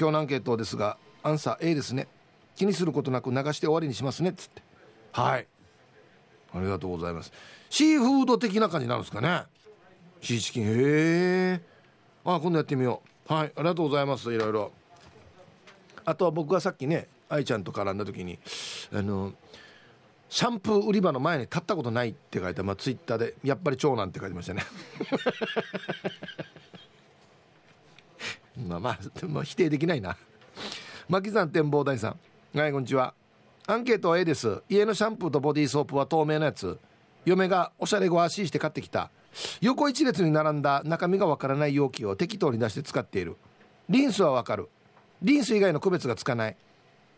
[0.00, 2.08] 今日のアンケートですがアンサー A ですね。
[2.58, 4.62] 気にすることなく流して終わりにしますねっつって。
[5.12, 5.46] はい。
[6.52, 7.32] ありがとうございます。
[7.70, 9.44] シーフード的な感じなんですかね。
[10.20, 10.64] シーチキン。
[10.64, 11.60] へえ
[12.24, 13.32] あ今度やってみよう。
[13.32, 13.52] はい。
[13.54, 14.32] ありがとうございます。
[14.34, 14.72] いろいろ。
[16.04, 18.38] あとは僕がさっきね愛ちゃんと絡んだ時に
[18.92, 19.34] あの
[20.28, 24.62] シャンプー売り場の前に立ったことないって書いて、まあ、ツイッターでやっぱり長男って書いてましたね。
[28.66, 30.16] まあまあ、まあ、否定できないな。
[31.08, 32.18] 牧山展望台さん。
[32.54, 33.12] はいこんにちは。
[33.66, 34.62] アンケートは A です。
[34.70, 36.78] 家のシャンプーとボディーソープは透明なやつ。
[37.26, 39.10] 嫁がおしゃれご足して買ってきた。
[39.60, 43.36] 横一列に並んだ中身がわからない容器を適当に出して使っている。
[43.90, 44.70] リンスはわかる。
[45.20, 46.56] リンス以外の区別がつかない。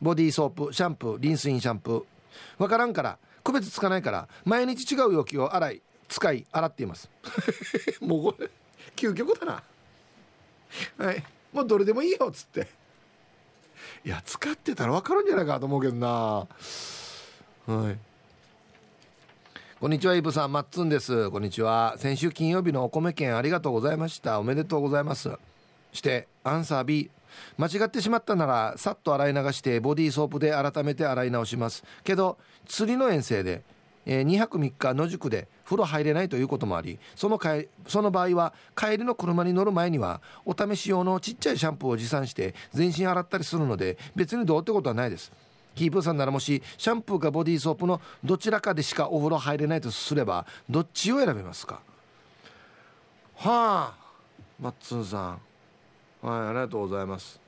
[0.03, 2.62] ボディーソープシャンプーリンスインシャンプー。
[2.62, 3.16] わからんから。
[3.45, 4.29] 区別つかないから。
[4.45, 7.09] 毎日違う容器を洗い使い洗っています。
[8.03, 8.51] もうこれ
[8.97, 9.62] 究極だな。
[10.99, 11.23] はい。
[11.53, 12.80] もうどれでもいいよっつって。
[14.05, 16.09] いや使ってたら分かるんじゃないかと思うけどな。
[16.09, 16.47] は
[17.90, 17.99] い。
[19.81, 20.53] こんにちはイブさん。
[20.53, 21.31] マッツンです。
[21.31, 21.95] こんにちは。
[21.99, 24.38] 先週金曜日のお米券ありがとうございました。
[24.38, 25.31] おめでとうございます。
[25.93, 27.11] してアンサー B
[27.57, 31.85] 間違ってしまったならさっと洗い流してボディーソープで改めて洗い直します。
[32.05, 33.62] けど釣りの遠征で、
[34.11, 37.55] えー、2泊3日野宿で風呂入れないということもありそのか
[37.87, 45.31] その場合は帰りの車に乗る前にはお試し用のちっちゃいシャンプーを持参して全身洗ったりするので別にどうってことはないです。
[45.77, 51.81] キープさんならもしシャンプーかボディーソープのどちらかでしかお風呂入れないとすればどっちを選べますか？
[53.37, 53.94] はあ
[54.59, 55.38] マッツンさ
[56.23, 56.27] ん。
[56.27, 57.40] はいありがとうございます。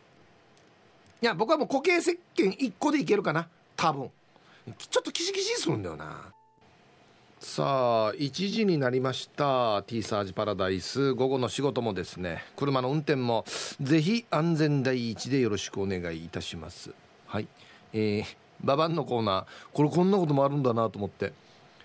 [1.20, 3.48] いや僕はもう固形石鹸1個でいけるかな。
[3.74, 4.10] 多分。
[4.78, 6.32] ちょっとキシキシするんだよな。
[7.44, 11.12] さあ1時になりました T サージパラダイス。
[11.12, 13.44] 午後の仕事もですね車の運転も
[13.80, 16.94] ぜひ安全第一でよろしくお願いいたします。
[17.26, 17.48] はい。
[17.92, 18.24] えー、
[18.62, 19.46] ババンのコーナー。
[19.72, 21.32] これこんなこともあるんだなと思って。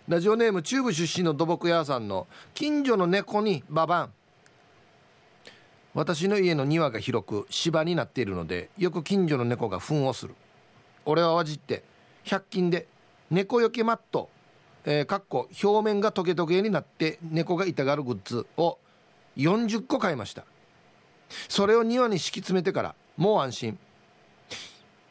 [0.07, 4.13] ラジオネーム中部出身の土木屋さんの近所の猫にババン
[5.95, 10.35] 私の家の庭が広く芝になっているのでよく近所の猫が糞をする。
[11.03, 11.83] 俺はわじって
[12.25, 12.87] 100均で
[13.31, 14.29] 猫よけマット
[14.89, 18.77] えー、かっこ表面がトゲトゲになって猫が痛がるグッズを
[19.35, 20.45] 40個買いました。
[21.49, 23.77] それを庭に敷き詰めてからもう安心。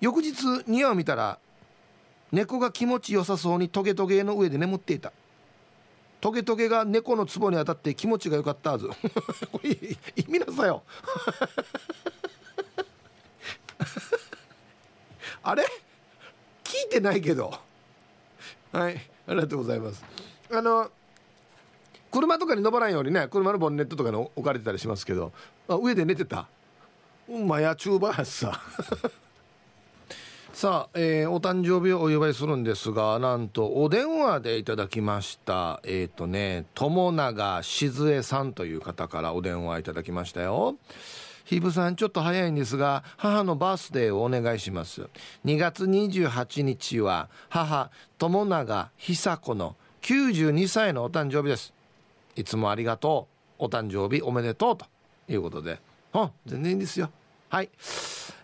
[0.00, 1.38] 翌日庭を見たら
[2.32, 5.12] 猫が気持ちよさそうにトゲトゲの上で眠っていた。
[6.22, 8.88] トゲトゲが猫のツボに当たって気持ちが良かったはず。
[9.52, 9.72] これ
[10.16, 10.84] 意味なさよ。
[15.42, 15.66] あれ？
[16.64, 17.65] 聞いてないけど。
[18.76, 19.00] はい。
[19.26, 20.04] ありがとうございます。
[20.52, 20.90] あの
[22.10, 25.32] 車とかに登らんようにね車のボンネットとかに置かれてたりしますけど
[25.66, 26.46] あ上で寝てた。
[27.46, 28.60] まやチューバーやさ
[30.52, 35.80] さあ、えー、お誕生日をお祝いするんですがなんとお電話でいただきました。
[35.82, 40.76] えっ、ー、とね友永静江さんという方からお電話いただきましたよ。
[41.46, 45.08] ひぶさんちょっと早いんですが母のバースデーをお願いします。
[45.44, 51.72] 2月28日は母友永久子の92歳のお誕生日です。
[52.34, 53.28] いつもありがと
[53.60, 53.64] う。
[53.64, 54.86] お誕生日おめでとうと
[55.28, 55.78] いうことで。
[56.14, 57.10] うん全然いいんですよ。
[57.48, 57.70] はい。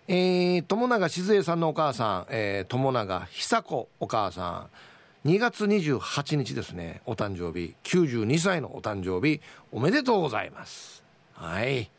[0.06, 4.68] えー、友永静江さんのお母さん、えー、友永久子お母さ
[5.24, 5.28] ん。
[5.28, 7.02] 2月28日ですね。
[7.04, 7.74] お誕生日。
[7.82, 9.40] 92歳のお誕生日。
[9.72, 11.02] おめでとうございます。
[11.34, 11.90] はい。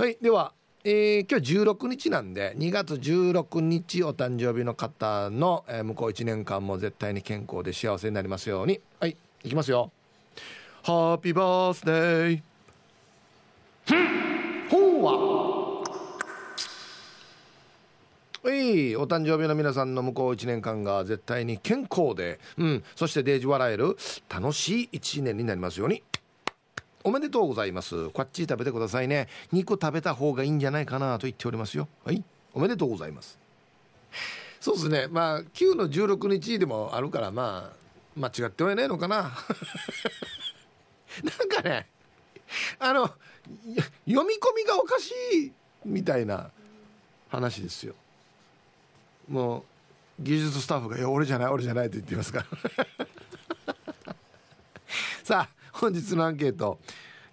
[0.00, 0.52] はいでは、
[0.84, 8.80] えー、今日16日なんで2月16日お誕生日の方の、えー、向こう1年間も絶対に健康で幸せになりますように。
[9.00, 9.90] はいいきますよ。
[10.84, 12.40] ハッピーバースデー
[14.70, 15.82] ほうは。
[18.44, 23.96] はいお誕生日の皆さんの向こう1年間が絶対に健康で、うん、そしてデージ笑える
[24.28, 26.04] 楽しい1年になりますように。
[27.04, 28.10] おめでとうございます。
[28.10, 29.28] こっち食べてくださいね。
[29.52, 31.88] 肉食べた方がいいんじゃないかなと言っておりますよ。
[32.04, 32.24] はい。
[32.54, 33.38] おめでとうございます。
[34.60, 35.06] そうですね。
[35.08, 37.76] まあ9の16日でもあるからまあ
[38.18, 39.32] 間違ってはいないのかな。
[41.22, 41.88] なんかね
[42.78, 43.16] あの読
[44.06, 45.52] み込みがおかしい
[45.84, 46.50] みたいな
[47.28, 47.94] 話ですよ。
[49.28, 52.44] もう技術スタッフが「いや俺じゃない俺じゃない」と言ってますか
[52.76, 52.86] ら。
[55.22, 56.78] さあ本日のアンケート。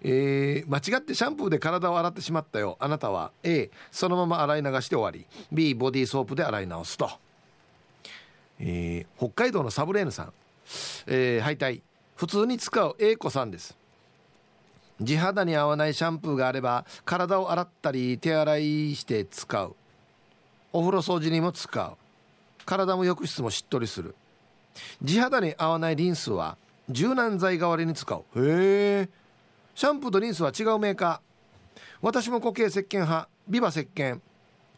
[0.02, 2.76] えー、間違ってシャンプーで体を洗ってしまったよ。
[2.78, 5.26] あなたは A そのまま洗い流して終わり。
[5.50, 7.10] B ボディーソープで洗い直すと、
[8.60, 10.32] えー、北海道のサブレーヌさん、
[11.06, 11.82] えー、敗退。
[12.14, 13.76] 普通に使う A 子さんです。
[15.00, 19.74] 地肌に合わないシャンプーがあれば体を洗ったり手洗いして使う。
[20.72, 21.96] お風呂掃除にも使う。
[22.64, 24.14] 体も浴室もしっとりする。
[25.02, 28.20] 地肌に合わないリンスは柔軟剤代わりに使う。
[28.36, 29.08] へえ。
[29.74, 31.80] シャンプーとリンスは違うメーカー。
[32.00, 33.28] 私も固形石鹸派。
[33.48, 34.20] ビバ石鹸。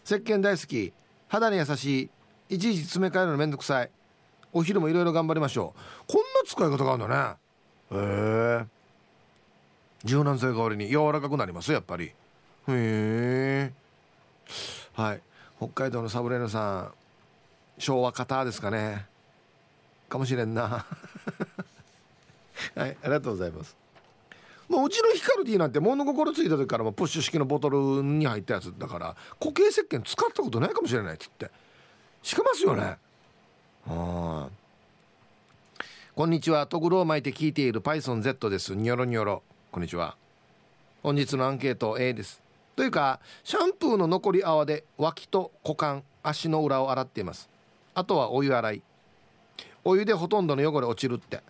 [0.04, 0.92] 石鹸大好き。
[1.28, 2.10] 肌に優し
[2.48, 2.56] い。
[2.56, 3.90] いちいち詰め替えるのめんどくさい。
[4.52, 6.12] お昼もいろいろ頑張りましょう。
[6.12, 7.38] こんな使い方があるんだ
[7.90, 7.96] ね。
[8.00, 8.66] へえ。
[10.04, 10.88] 柔軟剤代わりに。
[10.88, 12.06] 柔らかくなりますやっぱり。
[12.06, 12.12] へ
[12.68, 13.72] え。
[14.94, 15.20] はい。
[15.58, 16.92] 北海道のサブレーヌさん。
[17.78, 19.06] 昭和型ですかね。
[20.08, 20.86] かもしれんな
[22.74, 23.76] はいありがとうございます。
[24.68, 31.50] もううちのヒカルディなんて物心ついた時からもプッシュ式のボトルに入ったやつだから固形石鹸使ったことないかもしれないっつって。
[32.22, 32.98] しかますよね。
[33.86, 34.48] あ
[36.14, 36.66] こんにちは。
[36.66, 38.74] トグロを巻いて聞いている PythonZ です。
[38.74, 39.42] ニョロニョロ。
[39.70, 40.16] こんにちは。
[41.02, 42.42] 本日のアンケート A です。
[42.76, 47.48] というかシャンプーの残り泡で脇と股間足の裏を洗っています。
[47.94, 48.82] あとはお湯洗い。
[49.84, 51.40] お湯でほとんどの汚れ落ちるって。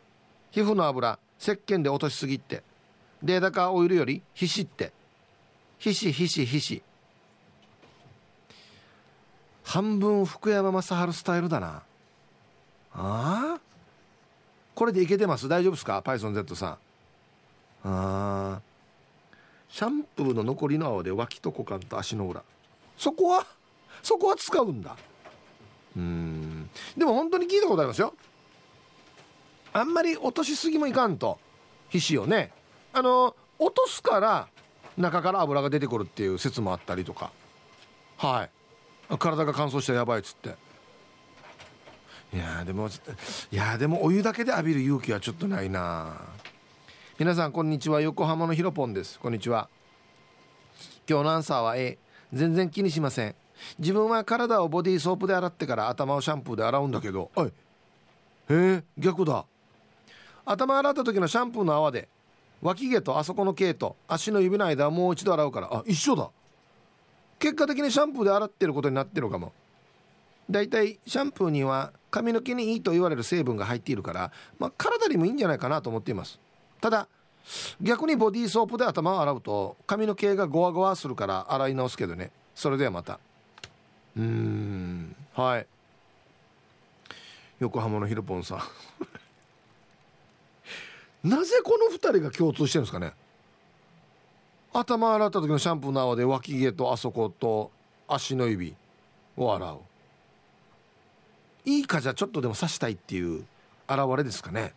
[0.50, 2.62] 皮膚の油石鹸で落としすぎって。
[3.22, 4.92] データかオイルより皮脂って。
[5.78, 6.82] 皮脂皮脂皮脂。
[9.64, 11.82] 半分福山雅治スタイルだな。
[12.94, 13.60] ああ
[14.74, 15.48] これでいけてます？
[15.48, 16.00] 大丈夫ですか？
[16.02, 16.70] パイソン Z さん。
[16.70, 16.78] あ
[17.84, 18.60] あ
[19.68, 22.42] シャンプーの残りの泡で脇と股間と足の裏。
[22.96, 23.46] そこは？
[24.02, 24.96] そこは使うんだ。
[25.96, 26.70] うん。
[26.96, 28.14] でも本当に聞いたことありますよ。
[29.78, 31.38] あんまり落としすぎもいかんと。
[31.88, 32.52] 皮脂をね。
[32.92, 34.48] あの落とすから
[34.96, 37.30] 中から油が出てくるっていう説もあったりとか。
[38.16, 38.44] は
[39.10, 39.16] い。
[39.18, 40.56] 体が乾燥したらやばいっつって。
[42.34, 42.88] いやでも
[43.50, 46.16] いやでもお湯だけで浴びる勇気はちょっとないな。
[47.18, 48.00] 皆さんこんにちは。
[48.00, 49.18] 横浜のひろぽんです。
[49.18, 49.68] こんにちは。
[51.08, 51.98] 今日のアンサーは A
[52.32, 53.34] 全然気にしません。
[53.78, 57.30] 自分は体をボディーソープで洗ってから頭をシャンプーで洗うんだけど。
[57.34, 57.46] おい。
[57.46, 57.52] へ
[58.50, 59.46] え逆だ。
[60.50, 62.08] 頭洗った時のシャンプーの泡で
[62.62, 66.30] 脇毛とあそこの毛と足の指の間はもう一度洗うからあ一緒だ。
[67.38, 69.52] 結果的にシャンプーで洗ってることになってるかも。
[70.50, 76.40] だいたいシャンプーには髪の毛にいいと言われる成分が入っているから、まあ、体にもいいんじゃないかなと思っています。
[76.80, 77.06] ただ
[77.80, 82.30] 逆にボディーソープで頭を洗うと髪の毛がゴワゴワするから洗い直すけどね。
[82.54, 83.20] それではまた。
[84.16, 85.14] うーん。
[85.34, 85.66] はい。
[87.60, 88.58] 横浜のひろぽんさん。
[91.24, 93.12] なぜこの2人が共通してるんですかね？
[94.72, 97.70] 頭洗った時のシャンプーの泡で脇毛とあそこと
[98.06, 98.74] 足の指
[99.36, 99.78] を洗う。
[101.64, 103.44] いいかじゃちょっとでも刺したいっていう
[103.88, 104.74] 現れですかね？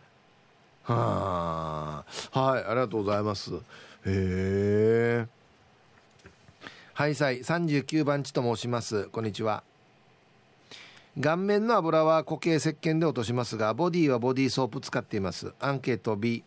[0.82, 2.40] はあ。
[2.40, 3.54] はいありがとうございます。
[3.54, 3.58] へ
[4.06, 5.26] え。
[6.94, 9.04] ハイサイ39番地と申します。
[9.04, 9.62] こんにちは。
[11.20, 15.52] 顔面の油は固形石鹸で落としますがボディはボディーソープ使っています。
[15.60, 16.42] アンケート B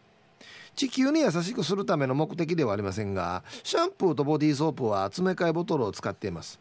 [0.75, 6.59] 地球に優しくするための目的ではありませんがシャンプーとボディーソープは詰め替えボトルを使っています。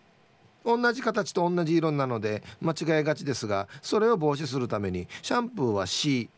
[0.66, 6.28] 同じ形と同じ色なので間違いがちですがそれを防止するためにシャンプーは C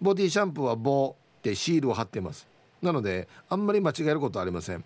[0.00, 2.46] ボディシャンプーは棒でシールを貼ってます。
[2.82, 4.84] なのであんまり間違えることはありません。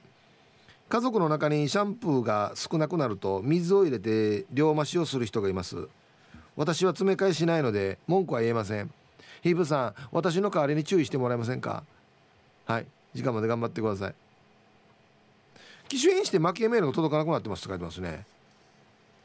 [0.89, 5.89] 家族の中にシャンプーが少なくなると水を入れて両増しをする人がいます。
[6.57, 8.91] 私は詰め替えしないので文句は言えません。
[9.43, 11.83] ヒープさん私の代わりに注意してもらえませんか？
[12.67, 12.87] はい。
[13.15, 14.15] 時間まで頑張ってください。
[15.89, 18.25] 機種変して負けメールが届かなくなってますと書いてますね。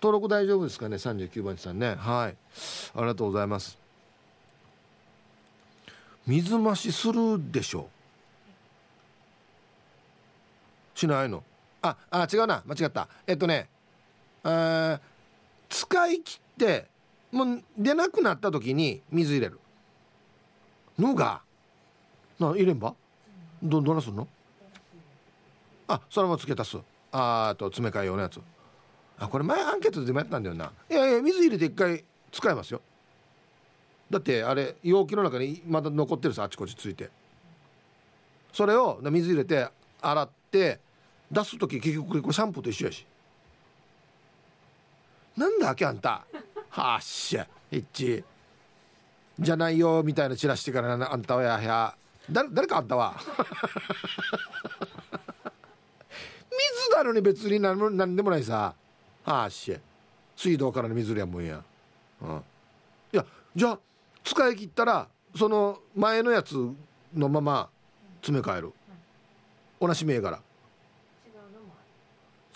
[0.01, 1.95] 登録大丈夫ですかね？39番地さんね。
[1.95, 2.35] はい。
[2.95, 3.77] ありがとうございます。
[6.25, 7.87] 水増しするでしょ。
[10.95, 11.43] しないの。
[11.81, 12.63] ああ違うな。
[12.65, 13.07] 間違った。
[13.25, 13.69] えっとね
[14.43, 14.99] あ
[15.69, 16.87] 使い切って
[17.31, 19.59] もう出なくなった時に水入れる。
[20.99, 21.41] のが
[22.39, 22.93] な入れんば？
[23.63, 24.27] どどうなすんの？
[25.87, 26.77] あそのまま付け足す。
[27.11, 28.39] ああと詰め替え用のやつ。
[29.19, 30.71] あこれ前アンケートでもやったんだよな。
[30.89, 32.81] いやいや水入れて一回使えますよ。
[34.09, 37.09] だってあれ容器の中にまだ残ってるさあちこちついて。
[38.51, 39.69] それを水入れて
[40.01, 40.79] 洗って
[41.31, 43.05] 出す時結局これシャンプーと一緒やし。
[45.37, 46.25] なんだっけあんた。
[46.69, 48.23] はっしゃいっち
[49.39, 51.95] じゃないよみたいな散らしてからあんたはやや。
[52.29, 53.15] 誰誰かあんたは。
[56.51, 58.75] 水なのに別に何も何でもないさ。
[59.23, 59.79] はっしゃ。
[60.35, 61.63] 水道からの水やもんや、
[62.21, 62.43] うん、
[63.13, 63.23] いや
[63.55, 63.79] じゃあ
[64.23, 66.55] 使い切ったらその前のやつ
[67.13, 67.69] のまま
[68.21, 68.73] 詰め替える。
[69.79, 70.39] 同じ銘柄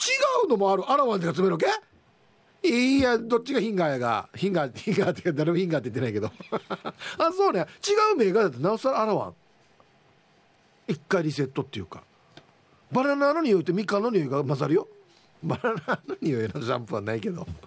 [0.06, 1.68] 違うのもあるあらわんで詰めるけ？
[2.68, 4.30] いやどっちがヒンガーやが？
[4.36, 6.32] ヒンガーヒンガーって誰もヒンガーって言ってないけど。
[7.18, 7.60] あそうね。
[7.60, 7.64] 違
[8.14, 9.36] う銘柄だとなおさらあらわん。
[10.88, 12.04] 一回リセットっていうか。
[12.92, 14.88] バナナの匂いとみかんの匂いが混ざるよ。
[15.44, 17.46] バナナの匂いのシャンプーはないけど。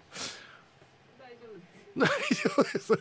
[1.96, 2.14] 大丈
[2.56, 2.92] 夫です。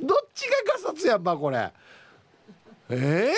[0.00, 1.72] どっちがガサツやんばこれ。
[2.90, 3.34] ええ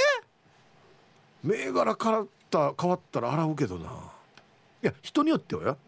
[1.45, 4.14] ー、銘柄変わった変わったら洗うけどな。
[4.85, 5.79] いや人によってはよ。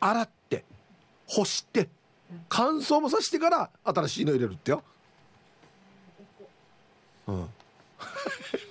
[0.00, 0.64] 洗って
[1.26, 1.90] 干して
[2.48, 4.82] 乾燥もさしてから新しいの入れるってよ。
[7.26, 7.48] うん。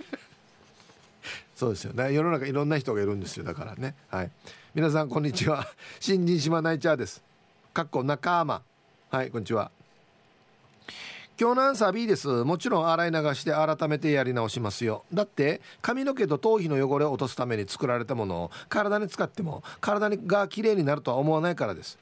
[1.55, 1.93] そうですよ。
[1.93, 3.43] ね世の中いろんな人がいるんですよ。
[3.43, 3.95] だからね。
[4.09, 4.31] はい。
[4.73, 5.67] 皆さんこんにちは。
[5.99, 7.21] 新人島ナイチャーです。
[7.73, 8.63] かっこ仲間。
[9.11, 9.71] はいこんにちは。
[11.41, 12.27] 今日のアンサー B です。
[12.27, 15.05] もちろん洗い流して改めてやり直しますよ。
[15.11, 21.97] だって髪の毛と頭皮の汚れを落とすために作られたものを体に使っても体がきれいになるとは思わないからです。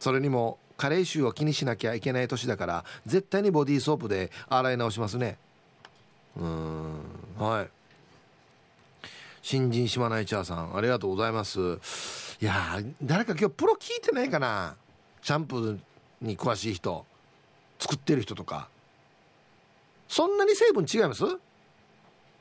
[0.00, 5.36] それにも加齢臭を気にしなきゃいけない年だから絶対にボディーソープで洗い直しますね。
[6.38, 6.94] うん
[7.38, 7.68] はい。
[9.42, 11.58] 新人島内チャーさんありがとうございます。
[12.40, 14.76] いや誰か今日プロ聞いてないかな？
[15.20, 15.78] シャンプー
[16.22, 17.04] に詳しい人。
[17.78, 18.68] 作ってる人とか。
[20.08, 21.24] そんなに成分違います？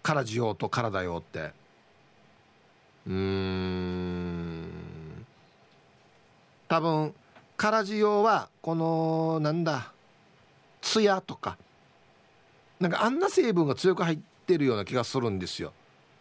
[0.04, 1.52] 体用と体用って。
[3.08, 4.70] うーん。
[6.68, 7.14] 多分
[7.58, 9.92] 体用はこのなんだ？
[10.82, 11.58] ツヤとか。
[12.80, 15.74] なんかあんな成分が強く入ってるような気がするんですよ。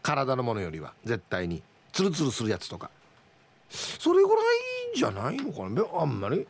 [0.03, 0.95] 体のものよりは。
[1.05, 1.63] 絶対に。
[1.93, 2.91] ツルツルするやつとか。
[3.69, 4.37] それぐらい
[4.95, 5.85] じゃないのかな？
[6.01, 6.47] あんまり。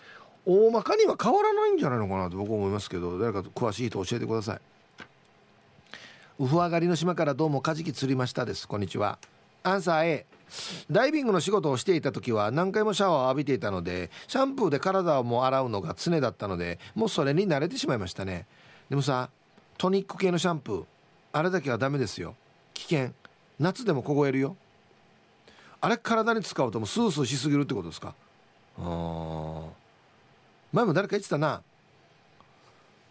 [0.46, 4.60] 大まかには変わらないんじゃないのかなと僕は思いますけど誰か詳しい人教えてください。
[6.38, 8.66] ウフ上がりの島からどうもカジキ釣りましたです。
[8.66, 9.18] こんにちは。
[9.62, 10.26] アンサー A
[10.90, 18.46] ダイビングの仕事をしていた時は何回もシャワーを浴びていたのでシャンプーで体をも洗うのが常だったのでもうそれに慣れてしまいましたね。
[18.90, 19.30] でもさ
[19.78, 20.84] トニック系のシャンプー
[21.32, 22.34] あれだけはダメですよ。
[22.74, 23.12] 危険。
[23.58, 24.56] 夏でも凍えるよ。
[25.80, 28.14] あれ体に使うともうスースーしすぎるってことですか？
[28.78, 29.62] あ
[30.74, 31.62] 前も誰か言ってたな。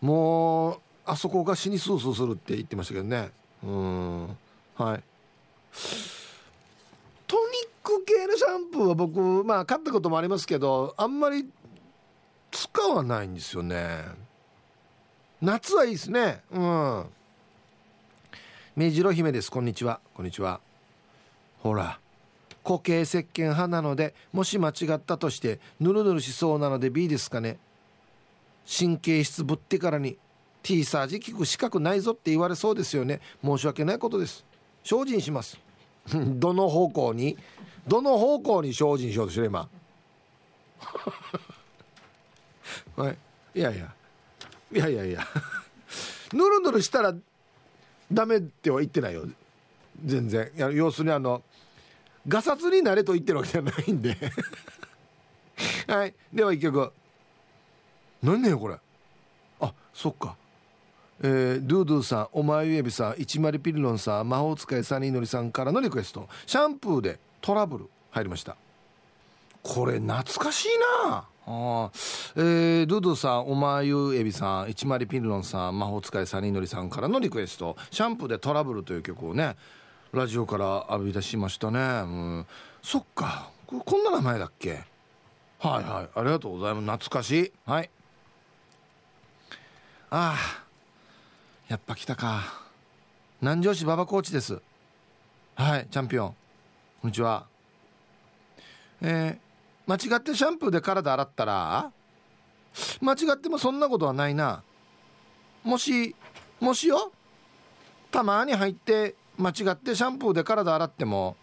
[0.01, 3.31] もうあそこが死にスースーするって言ってましたけどね。
[3.63, 4.27] うん。
[4.75, 5.03] はい。
[7.25, 11.49] トニック系のシャンプーは僕まあ買ったこともありますけどあんまり
[12.51, 14.03] 使わないんですよね。
[15.41, 16.43] 夏はいいですね。
[16.51, 17.05] うん。
[18.75, 19.49] 目白姫です。
[19.49, 20.01] こんにちは。
[20.13, 20.59] こんにちは。
[21.59, 21.97] ほら。
[22.63, 27.57] 固形石鹸派なのでもし間違ったとしてヌルヌルしそうなので B ですかね。
[28.65, 30.17] 神経質ぶってからに
[30.61, 33.19] T サージ効く資格ないぞって言われそうですよね。
[33.43, 34.45] 申し訳ないことです。
[34.83, 35.59] 精進します。
[36.07, 37.37] どの方向に
[37.87, 39.67] どの方向に精進しようとしてる今。
[42.95, 43.17] はい。
[43.55, 43.93] いやいや。
[44.71, 45.27] いやいやいや。
[46.31, 47.13] ぬるぬるしたら
[48.11, 49.27] ダメっては言ってないよ。
[50.03, 50.51] 全然。
[50.55, 51.43] いや要するにあの
[52.27, 54.17] ガサツになれと言ってるわけじゃないんで。
[55.87, 56.13] はい。
[56.31, 56.91] では一曲。
[58.21, 58.77] 何ねよこれ。
[59.59, 60.35] あそっか。
[61.21, 66.27] えー、ドゥドゥさんおまゆえびさん一丸ピリロンさん魔法使いサニーのりさんからのリクエスト。
[66.45, 68.55] シャンプーでトラブル入りました。
[69.61, 70.67] これ懐かしい
[71.07, 71.25] な。
[71.45, 71.91] あ
[72.37, 77.75] えー、ドゥドゥさんおまゆえびさん一丸ピリロンさん魔法使いサニーのりさんからのリクエスト。
[77.91, 79.55] シャンプーでトラブルという曲をね
[80.13, 81.79] ラジオから浴び出しましたね。
[81.79, 82.45] うん。
[82.83, 83.49] そっか。
[83.65, 84.83] こんな名前だっけ？
[85.57, 86.09] はいはい。
[86.19, 86.85] ありがとうございます。
[86.85, 87.51] 懐かしい。
[87.65, 87.89] はい。
[90.11, 90.63] ああ
[91.67, 92.43] やっぱ来たか。
[93.41, 94.61] 南城市馬場コーチです。
[95.55, 96.35] はいチャンピオン。
[97.01, 97.47] こんにちは。
[99.01, 101.91] えー、間違ってシャンプーで体洗ったら？
[103.01, 104.61] 間違ってもそんなことはないな。
[105.63, 106.15] もし
[106.59, 107.11] もしよ。
[108.11, 111.35] たまに入って間違ってシャンプーで体洗っても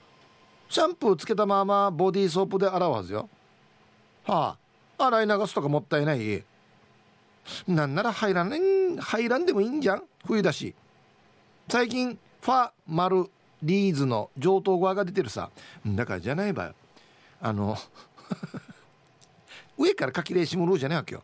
[0.68, 3.28] シャンプーつけたままボディーソープで洗うはずよ。
[4.24, 4.56] は
[4.98, 6.44] あ洗い流すとかもったいない。
[7.66, 10.02] なんなら入らん入らんでもいいんじゃん？
[10.26, 10.74] 冬だし。
[11.68, 13.30] 最近ファマル
[13.62, 15.50] リーズの上等語が出てるさ。
[15.84, 16.74] だからじゃないばよ。
[17.40, 17.76] あの
[19.76, 21.22] 上からかきれいしむるじゃないわけよ。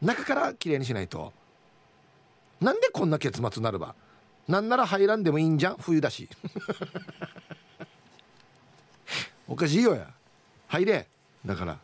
[0.00, 1.32] 中からきれいにしないと。
[2.60, 3.94] なんでこんな結末なるば？
[4.48, 5.76] なんなら入らんでもいいんじゃん？
[5.76, 6.26] 冬だし。
[9.46, 10.10] おかしいよや。
[10.68, 11.06] 入れ。
[11.44, 11.76] だから。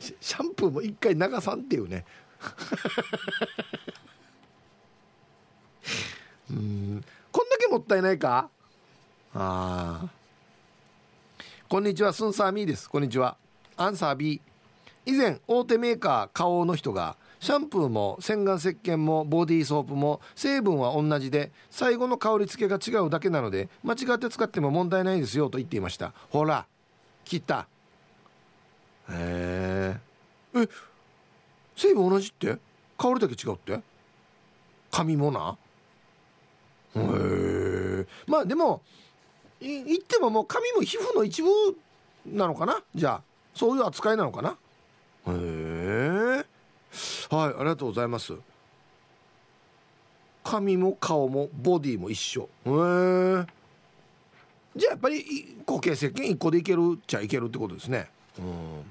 [0.00, 2.04] シャンプーも一回流さんっていうね。
[6.50, 7.04] うん。
[7.30, 8.48] こんだけもったいないか？
[9.34, 10.08] ああ。
[11.68, 12.88] こんにちはスンサーミーです。
[12.88, 13.36] こんにちは。
[13.76, 14.40] アンサー B
[15.04, 26.12] 以前大手メーカー花王の人がシャンプーも洗顔石鹸もボディーソープも成分は同じで最後の香り付けが違うだけなので間違って使っても問題ないですよと言っていました。
[26.30, 26.66] ほら
[27.24, 27.66] 切った。
[29.10, 29.98] へ
[30.54, 30.68] ええ
[31.74, 32.58] 成分同じって？
[32.96, 33.80] 香りだけ違うって？
[34.92, 35.56] 髪もな？
[36.94, 38.82] へえまあでも
[39.58, 41.48] 言ってももう髪も皮膚の一部
[42.24, 42.84] なのかな？
[42.94, 43.22] じゃあ
[43.52, 44.50] そういう扱いなのかな？
[44.50, 44.54] へ
[45.28, 45.71] え
[47.34, 48.34] はいありがとうございます。
[50.44, 52.42] 髪も顔もボディも一緒。
[52.42, 53.46] へえ。
[54.76, 58.10] じゃあやっぱり固形石鹸1個でいけるっちゃいけるってことですね。
[58.38, 58.84] うん。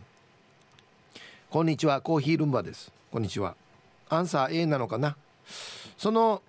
[1.51, 2.91] こんにちはコーヒールンバです。
[3.11, 3.55] こんにちは。
[4.09, 5.15] アンサー A なのかな？
[5.95, 6.41] その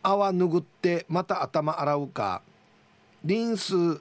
[0.00, 2.40] 泡拭ってまた頭洗うか
[3.24, 4.00] リンス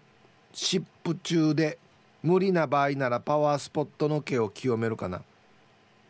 [0.53, 1.79] 湿布中で
[2.21, 5.23] 無理な場合ならパワースポットの毛を清めるかな。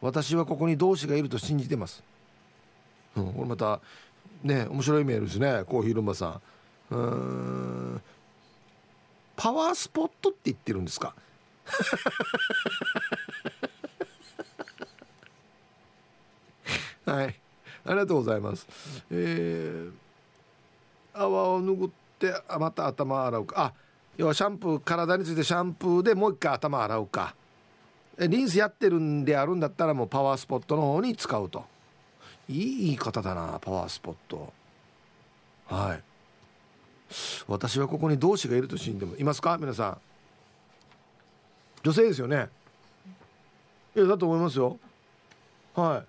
[0.01, 2.03] 私はここに同志がいると信じてます、
[3.15, 3.79] うん、これまた
[4.43, 6.41] ね面白いメールですねコーヒールンバさ
[6.91, 6.95] ん。
[6.95, 8.01] うん
[9.37, 11.15] パワースポットって言ってるんですか？
[17.05, 17.35] はい
[17.85, 18.67] ありがとうございます。
[19.09, 19.93] えー、
[21.13, 23.55] 泡を拭ってまた頭洗うか。
[23.57, 23.73] あ
[24.17, 27.33] 要はシャンプー体についてシャンプーでもう一回頭洗うか。
[28.19, 31.65] リンスやってるんであるんだったらもうパワースポットの方に使うと。
[32.49, 34.51] いい言い方だなパワースポット。
[35.67, 36.03] はい。
[37.47, 39.57] 私はここに同志がいると信じてもいますか？
[39.57, 39.97] 皆さん。
[41.83, 42.49] 女性ですよね？
[43.95, 44.79] いやだと思いますよ。
[45.75, 46.03] は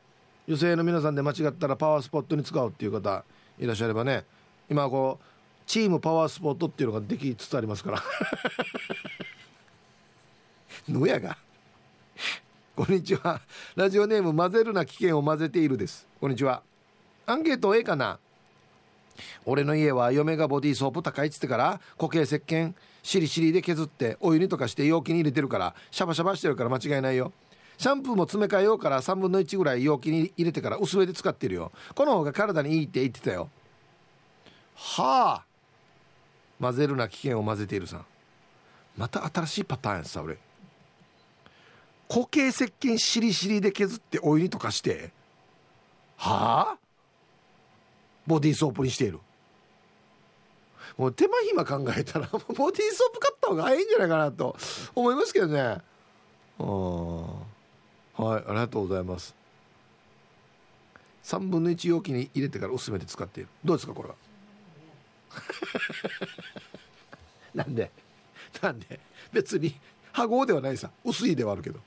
[0.49, 0.51] い。
[0.51, 3.25] 女性の皆さんで間違ったらパワースポットに使うっていう方
[3.59, 4.25] いらっしゃればね。
[4.69, 5.25] 今こう
[5.67, 8.03] チームパワースポットっていうのができつつありますから。
[10.89, 11.37] のやが。
[12.75, 13.43] こんにちは。
[13.77, 16.07] ラジオネーム混ぜるな危険を混ぜているです。
[16.19, 16.63] こんにちは。
[17.27, 18.19] アンケート A かな。
[19.45, 27.33] 俺の家は嫁がボディーソープ高いっつってから固形石鹸しりしりで削ってお湯に溶かして容器に入れてるからシャバシャバしてるから間違いないよ。
[27.77, 31.73] シャンプーも詰め替えようから3分の1ぐらい容器に入れてから薄めで使ってるよ。
[31.95, 33.51] この方が体にいいって言ってたよ。
[34.75, 35.45] はあ。
[36.59, 38.07] 混ぜるな危険を混ぜているさん。
[38.97, 40.39] また新しいパターンやさ俺。
[42.09, 45.11] 固形石鹸しりしりで削ってお湯に溶かして。
[46.17, 46.79] はあ？
[48.27, 49.19] ボディーソープにしている。
[50.99, 54.57] もう手間暇考えたら ボディーソープ買った方がいいんじゃないかなと。
[54.95, 55.79] 思いますけどね。
[56.59, 59.35] あはいありがとうございます。
[61.25, 63.49] 3分の1容器に入れてから薄めて使っている。
[63.65, 64.15] どうですかこれは？
[67.55, 67.91] なんで？
[68.61, 69.01] なんで？
[69.33, 69.75] 別に
[70.13, 70.91] 羽合ではないさ。
[71.05, 71.81] 薄いではあるけど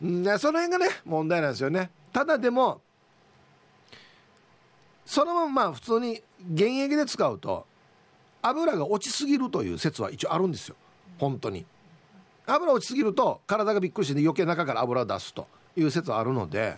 [0.00, 1.90] ねその辺がね問題なんですよね。
[2.12, 2.80] ただでも
[5.04, 6.22] そのまま普通に
[6.56, 7.66] 原液で使うと
[8.42, 10.76] 油が落ちすぎるという説は一応あるんですよ。
[11.18, 11.64] 本当に。
[12.46, 16.76] 油落ちすぎると体がびっくりして余計中から油を出すという説はあるので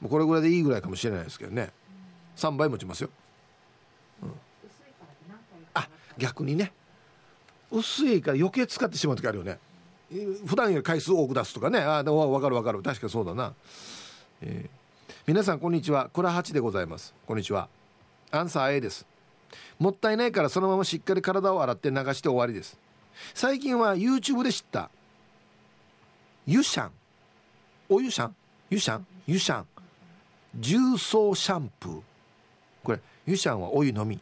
[0.00, 1.70] もうこれぐらいでいいぐらいかもしれないですけどね。
[2.36, 3.10] 3倍持ちますよ、
[4.22, 4.30] うん、
[5.74, 6.72] あ逆にね。
[7.70, 9.58] 薄いから余計使ってしまう時あるよね。
[10.44, 11.78] 普段より回数多く出すとかね。
[11.78, 12.82] ああ分かる分かる。
[12.82, 13.54] 確かそうだな、
[14.42, 16.10] えー、皆さんこんにちは。
[16.12, 17.14] 倉八でございます。
[17.26, 17.68] こんにちは。
[18.32, 19.06] アンサー A です。
[19.78, 22.76] もったいないからそのまましっかり体を洗って流して終わりです。
[23.34, 24.90] 最近は YouTube で知った。
[26.46, 26.90] ユシャン。
[27.88, 28.36] おユシャン？
[28.70, 29.06] ユシャン？
[29.28, 29.66] ユシャン。
[30.56, 32.02] 重曹シャンプー。
[32.82, 34.18] これユシャンはお湯のみ。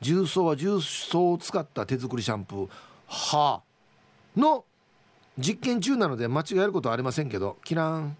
[0.00, 2.68] 重曹は重曹を使った手作りシャンプー。
[3.06, 4.38] はあ。
[4.38, 4.64] の
[5.38, 8.16] 実験中なので間違えることはありませんけどキラン。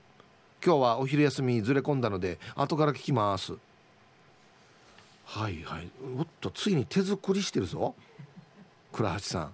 [0.64, 3.54] 今日はお昼休みずれ込んだので後から聞きます。
[5.24, 5.90] はいはい。
[6.16, 7.94] おっとついに手作りしてるぞ。
[8.92, 9.50] 倉橋さ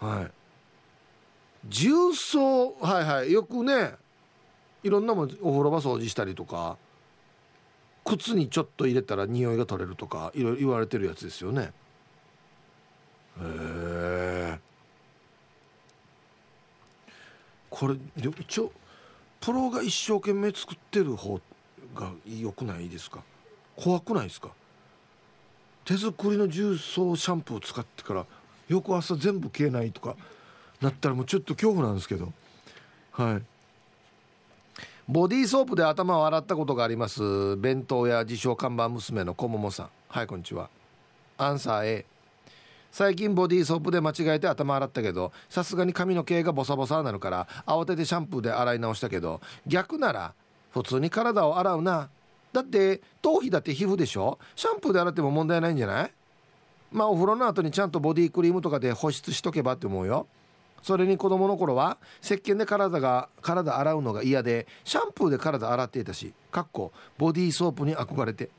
[0.00, 0.04] ん。
[0.06, 0.30] はい。
[1.68, 3.32] 重曹はいはい。
[3.32, 3.94] よくね
[4.82, 6.78] いろんなもんお風呂場掃除したりとか
[8.04, 11.72] 靴にちょっと入れたら匂いが取れるとかいろいろ言われてるやつですよね。
[13.40, 14.69] へえ
[17.70, 18.72] これ一応
[19.40, 21.40] プロが一生懸命作ってる方
[21.94, 23.20] が良くないですか？
[23.76, 24.48] 怖くないですか？
[25.84, 28.26] 手作りの重曹シャンプーを使ってから
[28.68, 30.16] 翌朝全部消えないとか
[30.80, 32.32] なったらもうちょっと恐怖なんですけど。
[33.12, 33.42] はい。
[35.08, 39.88] ボディーソープで頭を洗ったことがあります弁当や自称看板娘の小桃さん。
[40.08, 40.70] はいこんにちは。
[41.38, 42.06] アンサー A
[42.92, 50.34] 最近ボディーソープで間違えて頭洗ったけどさすがに髪の毛がボサボサになるから慌ててシャンプーで洗い直したけど逆なら
[50.70, 52.08] 普通に体を洗うな。
[52.52, 54.38] だって頭皮だって皮膚でしょ？
[54.56, 56.12] シャンプーで洗っても問題ないんじゃない？
[56.90, 60.26] まあお風呂の後にちゃんとボディークリームとかで保湿しとけばって思うよ。
[60.82, 68.50] それに子供の頃は石鹸で体が体洗うのが嫌でシャンプーで体洗っていたしかっこボディーソープに憧れて。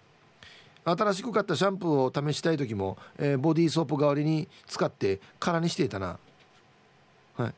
[0.83, 6.17] 新しく買ったシャンプーを試したい時も、えー、ボディーソープ代わりに使って空にしていたな。
[7.37, 7.53] はい。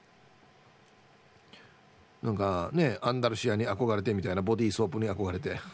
[2.22, 5.60] なんかねアンダルシアに憧れてみたいなボディーソープに憧れて。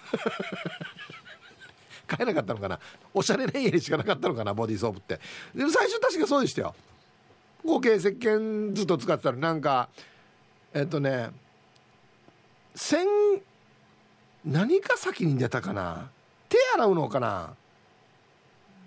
[2.08, 2.80] 買えなかったのかな？
[3.14, 4.54] おしゃれな家にしかなかったのかな？
[4.54, 5.20] ボディーソープって。
[5.54, 6.76] でも最初確かそうでしたよ。
[7.64, 9.90] 合計石鹸ずっと使ってたらなんか
[10.74, 11.30] えっとね
[12.74, 13.06] 線
[14.46, 16.10] 何が先に出たかな？
[16.50, 17.54] 手洗うのかな？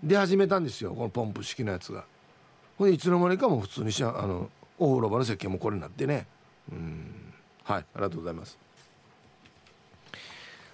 [0.03, 2.05] 出始めたんですよこのポンプ式のやつが。
[2.77, 6.27] ほんでいつの間にかも普通にしあのお風呂場の石鹸もこれになってね。
[6.71, 7.33] うん。
[7.63, 8.59] はいありがとうございます。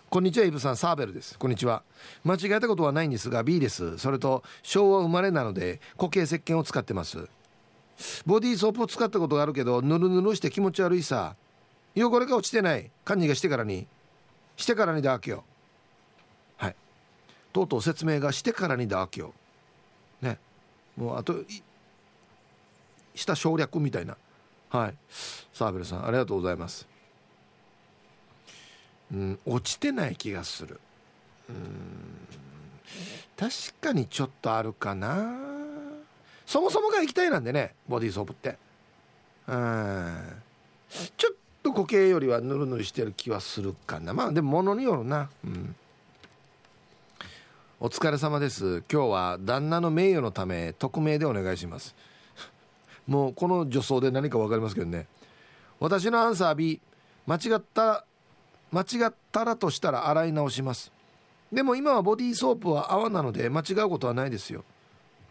[0.09, 1.39] こんにちはイブさんサーベルです。
[1.39, 1.82] こんにちは。
[2.24, 3.99] 間違えたことはないんですが B です。
[3.99, 7.28] それと昭和生まれなので固形石鹸を使ってます。
[8.24, 11.36] ボディーソープを使ったことがあるけどぬるぬるして気持ち悪いさ。
[11.95, 12.91] 汚れが落ちてない。
[13.05, 13.86] 感じがしてからに。
[14.57, 15.45] してからにだわけよ
[17.59, 19.32] とうとう説明がしてからにだわけよ
[20.22, 20.38] ね。
[20.96, 21.34] もうあと
[23.14, 24.16] した省略みたいな。
[24.70, 24.94] はい。
[25.52, 26.86] サーベルさんありがとうございます。
[29.12, 30.78] うん落ちてない気がする。
[31.48, 31.56] うん
[33.36, 35.34] 確かにちょっとあるかな。
[36.46, 38.56] そもそもが液体なんでねボディーソープって。
[39.48, 40.42] うん。
[41.16, 44.14] ちょっと固形よりはぬるぬるしてる気はするかな。
[44.14, 45.28] まあでもものによるな。
[45.44, 45.74] うん。
[47.81, 48.83] お疲れ様です。
[48.93, 51.95] 今日は旦那の名誉のため匿名でお願いします。
[53.07, 55.07] もうこの助走で何か分かりますけどね。
[55.79, 56.81] 私のアンサー B
[57.24, 58.05] 間違った
[58.72, 60.91] 間違ったらとしたら洗い直します。
[61.53, 64.64] でも今はボディーソープは泡なので間違うことはないですよ。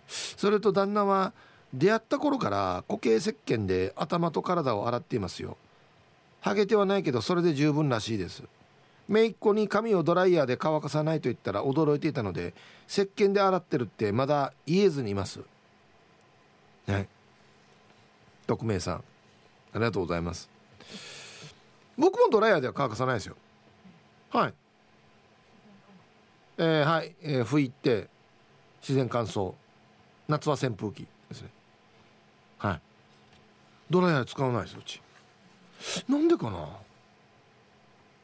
[0.08, 1.34] それと旦那は
[1.74, 5.58] 出会った頃から固形石鹸で頭と体を洗っていますよ。
[6.40, 8.44] ハゲてはないけどそれで十分らしいです。
[9.08, 12.54] 姪っ子に髪をドライヤーで乾かさないと言ったら驚いていたので
[12.88, 15.42] 石鹸で洗ってるってまだ言えずにいます。
[16.88, 17.08] はい。
[18.46, 19.02] 匿名さんあ
[19.76, 20.50] りがとうございます。
[21.98, 23.36] 僕もドライヤーでは乾かさないですよ。
[24.32, 24.54] はい。
[26.58, 28.08] えー、はい、えー、拭いて
[28.82, 29.54] 自然乾燥。
[30.28, 31.08] 夏は扇風機。
[31.30, 31.50] ですね。
[32.58, 32.82] はい。
[33.90, 35.02] ドライヤー使わないですうち。
[36.10, 36.68] なんでかな？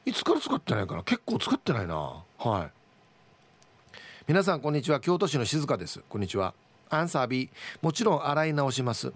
[0.05, 1.03] いつから使ってないかな？
[1.03, 2.23] 結構使ってないな。
[2.37, 2.71] はい。
[4.27, 4.99] 皆さんこんにちは。
[4.99, 6.01] 京都市の静香です。
[6.09, 6.53] こんにちは。
[6.89, 7.49] アンサー B
[7.81, 9.13] もちろん洗い直します。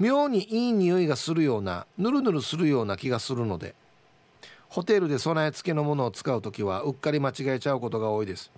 [0.00, 3.76] 妙にいい匂いがするようなぬるぬるするような気がするので
[4.68, 8.50] ホテルで備え付けのものを使う時はうっかり間違えちゃうことが多いです。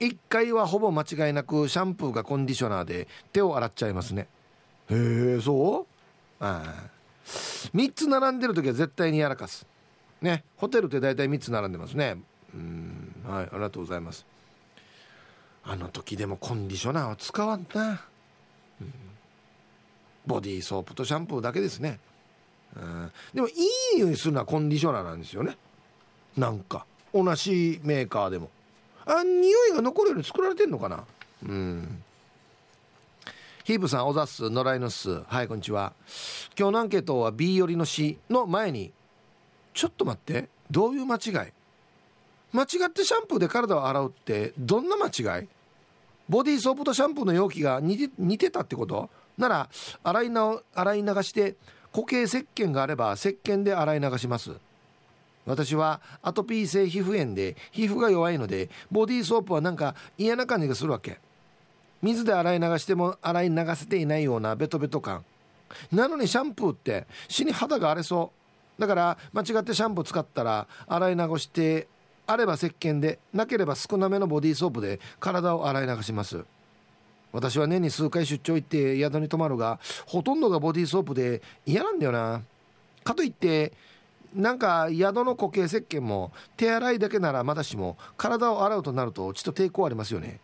[0.00, 4.28] 1回はほぼ間違いなくシャンプーがコンディショナーで手を洗っちゃいますね。
[4.90, 5.86] へえそ
[6.40, 6.44] う？
[6.44, 6.90] ああ。
[7.24, 9.66] 3つ並んでる時は絶対にやらかす
[10.20, 12.16] ねホテルって大体3つ並んでますね。
[12.54, 14.26] うんはいありがとうございます。
[15.64, 18.00] あの時でもコンディショナーは使わんな、
[18.80, 18.92] うん。
[20.24, 21.98] ボディーソープとシャンプーだけですね、
[22.76, 25.56] うん、でもいい匂いするのはコンディショナーなんですよね。
[26.36, 26.86] なんか。
[27.12, 28.50] 同じメーカーでも。
[29.06, 31.04] あ匂いが残るように作られてんのかな。
[31.44, 32.02] うん。
[33.64, 34.48] ヒープさんおざっす。
[34.50, 35.22] 野良犬っす。
[35.26, 35.92] はいこんにちは。
[36.56, 38.92] 今日のアンケートは B 寄りの C の前に
[39.76, 40.48] ちょっと待って。
[40.70, 41.32] どういう間違い？
[42.52, 45.48] 間違ってシャンプーで体を洗うってどんな間違い？
[46.28, 49.10] ボディーソープとシャンプーの容器が似て似てたってこと？
[49.36, 49.68] なら
[50.02, 51.56] 洗いな洗い流して
[51.92, 54.52] 固形石鹸があれば石鹸で洗い流します。
[55.44, 61.20] 私はアトピー性皮膚炎で皮膚が弱いのでボディーソープはなんか嫌な感じがするわけ。
[62.00, 65.24] 水で洗い流しても洗い流せていないようなベトベト感。
[65.92, 68.45] なのにシャンプーって死に肌が荒れそう。
[68.78, 71.88] だから間違ってシャンプー使ったら洗い流して
[72.26, 76.44] あれば石鹸でなければ少なめのボディーソープで体を洗い流します。
[77.32, 82.42] 私は年に数回出張行って宿に泊まるがほとんどがボディーソープで嫌なんだよな。
[83.04, 83.72] かといって
[84.34, 90.40] なんか宿の固形石鹸も手洗いだけならまだしも体を洗うとなるとちょっと抵抗ありますよね。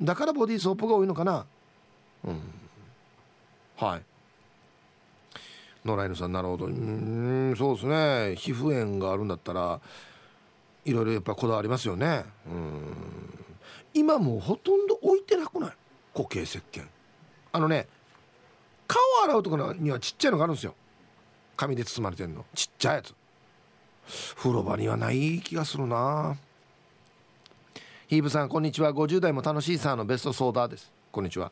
[0.00, 1.46] だからボディーソープが多いのかな。
[2.24, 2.40] うん。
[3.76, 4.02] はい。
[5.86, 6.66] 野良犬さんなるほど。
[6.66, 8.36] うんそうですね。
[8.36, 9.80] 皮膚炎があるんだったら
[10.84, 12.24] いろいろやっぱこだわりますよね。
[12.46, 12.82] うん。
[13.94, 15.72] 今もうほとんど置いてなくない？
[16.14, 16.84] 固形石鹸。
[17.52, 17.86] あのね
[18.86, 20.74] 顔洗うところにはちっちゃいのがあるんですよ。
[21.56, 22.44] 紙で包まれてんの。
[22.54, 23.14] ちっちゃいやつ。
[24.36, 26.36] 風呂場にはない気がするな。
[28.06, 28.92] ヒーブさんこんにちは。
[28.92, 30.92] 50代も楽しいさんのベストソーダです。
[31.10, 31.50] こんにちは。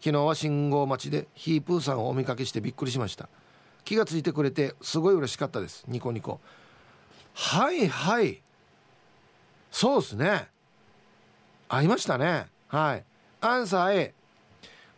[0.00, 3.28] 昨日は信号待ちでヒープーさんをお見かけしてびっくりしました。
[3.86, 5.84] 気がついてくれてすごい嬉しかったです。
[5.86, 6.40] ニコニコ。
[7.32, 8.42] はいはい。
[9.70, 10.48] そうですね。
[11.68, 12.46] 会いましたね。
[12.66, 13.04] はい。
[13.40, 14.14] アンサー A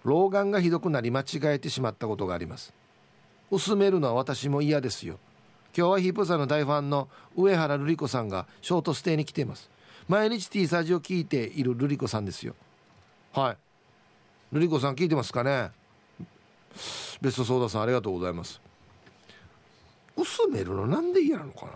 [0.04, 2.72] 老眼がひどくなり間違えてしまったことがあります。
[3.50, 5.18] 薄めるのは私も嫌ですよ。
[5.76, 9.70] 今日はヒープさんの大ファンの上原瑠璃子さんがショートステイに来ています。
[10.08, 12.54] 毎日 T サージを聞いている瑠璃子さんですよ。
[13.34, 13.56] はい。
[14.56, 15.72] 瑠璃子さん聞いてますかね？
[17.20, 18.60] ベストソーダさんありがとうございます。
[20.18, 21.66] 薄めるのなんで嫌なのか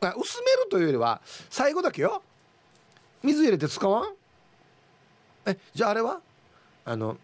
[0.00, 0.14] な？
[0.14, 2.22] 薄めるというよりは最後だけよ。
[3.22, 4.14] 水入れて使わん？
[5.46, 6.20] えじゃああれは？
[6.84, 7.16] あの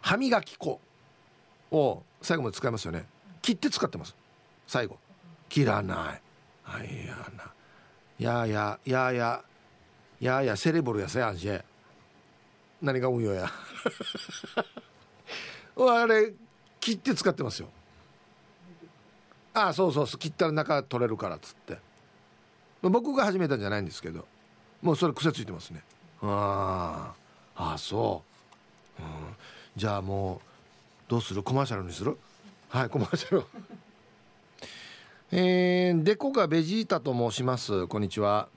[0.00, 0.80] 歯磨き粉
[1.70, 3.04] を最後まで使いますよね。
[3.42, 4.16] 切って使ってます。
[4.66, 4.98] 最後。
[5.48, 6.22] 切らない。
[6.64, 7.52] あいやな。
[8.18, 9.42] やややや
[10.20, 11.48] ややセレブルやせやんし。
[12.80, 13.50] 何が運用や。
[15.76, 16.32] あれ
[16.80, 17.68] 切って使ってますよ。
[19.64, 21.78] ああそうそう切ったら中取れるからっつって。
[22.82, 24.24] 僕が始めたんじゃないんですけど
[24.82, 25.82] もうそれ癖ついてますね。
[26.22, 27.12] あ
[27.56, 28.22] あそ
[28.98, 29.08] う、うん、
[29.76, 31.42] じゃあもうどうする？
[31.42, 32.16] コマーシャルにする？
[32.68, 33.44] はいコマーシャル
[35.32, 37.86] えー、デコがベジータと申します。
[37.88, 38.48] こんにちは。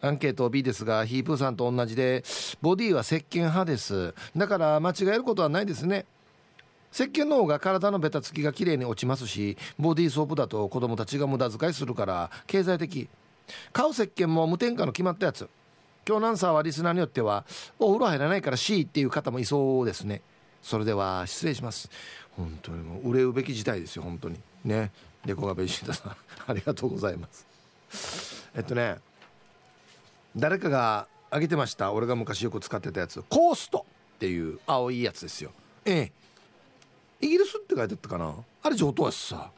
[0.00, 2.22] アンケート B ですがヒープーさんと同じで
[2.60, 4.14] ボディは石鹸派です。
[4.36, 6.04] だから間違えることはないですね。
[6.92, 13.08] 石鹸の方が体のベタつきがきれいに落ちますしボディーソープだと子供たちが無駄遣いするから経済的。
[13.72, 15.48] 買う石鹸も無添加の決まったやつ。
[16.06, 17.44] 今日のアンサーはリスナーによっては
[17.78, 20.22] お風呂入らないから C っていう方もいそうですね。
[20.62, 21.90] それでは失礼します。
[22.36, 24.40] 本当にもう憂うべき事態ですよ本当に。
[24.64, 24.90] ね。
[25.24, 26.16] デコガベシータさん
[26.46, 28.48] ありがとうございます。
[28.54, 28.96] えっとね
[30.36, 33.22] 誰かがあげてました俺が昔よく使ってたやつ。
[33.28, 33.84] コースト
[34.16, 35.52] っていう青いやつですよ。
[35.84, 36.12] ええ。
[37.20, 38.34] イギリスって書いてあったかな？
[38.62, 39.50] あれ上等やしさ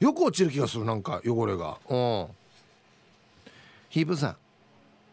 [0.00, 1.78] よく落ちる気がするなんか汚れが。
[1.88, 2.26] うん。
[3.88, 4.36] ヒープさん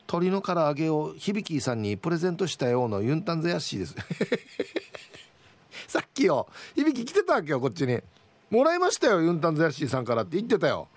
[0.07, 3.95] 鳥の唐揚げを響さんにプレゼントしたようなユンタンゼヤッシーです。
[5.87, 7.99] さっきよ響来てたわけよこっちに。
[8.51, 10.87] もらいましたよユンタンゼヤッシーさんからって言ってたよ。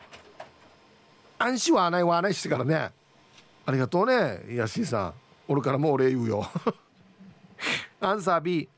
[1.38, 2.90] 安心はあないはあないしてからね。
[3.64, 4.14] ありがとうね
[4.50, 5.14] ヤッシーさん。
[5.48, 6.46] 俺からもお礼言うよ。
[8.00, 8.68] アンサー B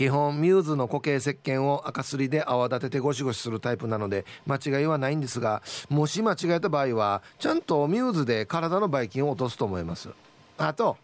[0.00, 10.08] 基本ミューズの固形石鹸を赤すりで泡立ててゴシゴシするタイプなので間違いはないんですがもし間違えた場合はちゃんとミューズで体のばい菌を落とすと思います。
[10.56, 10.96] あと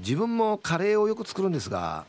[0.00, 2.04] 自分もカレーをよく作るんですが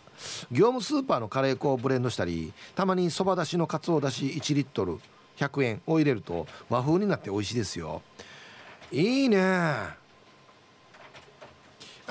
[0.51, 4.97] 業務スーパーのカレー粉をブレンドしたりたまにそばだしのかつおだし1リットル
[5.37, 8.01] 100円を入れると和風になって美味しいですよ。
[8.91, 9.39] いいね。
[9.39, 9.95] あ